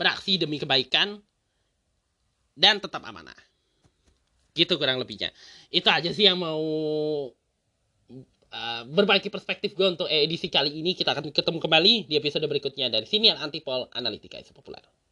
beraksi 0.00 0.40
demi 0.40 0.56
kebaikan 0.56 1.20
dan 2.56 2.80
tetap 2.80 3.04
amanah 3.04 3.36
gitu 4.56 4.80
kurang 4.80 4.98
lebihnya 4.98 5.30
itu 5.68 5.86
aja 5.86 6.10
sih 6.10 6.26
yang 6.26 6.40
mau 6.40 6.62
uh, 8.52 8.82
berbagi 8.86 9.32
perspektif 9.32 9.72
gue 9.74 9.86
untuk 9.86 10.06
edisi 10.06 10.50
kali 10.50 10.82
ini. 10.82 10.92
Kita 10.94 11.16
akan 11.16 11.30
ketemu 11.32 11.58
kembali 11.58 11.94
di 12.10 12.14
episode 12.18 12.44
berikutnya. 12.46 12.92
Dari 12.92 13.06
sini 13.08 13.32
yang 13.32 13.38
antipol 13.40 13.88
analitika 13.94 14.38
isu 14.38 14.52
populer 14.52 14.99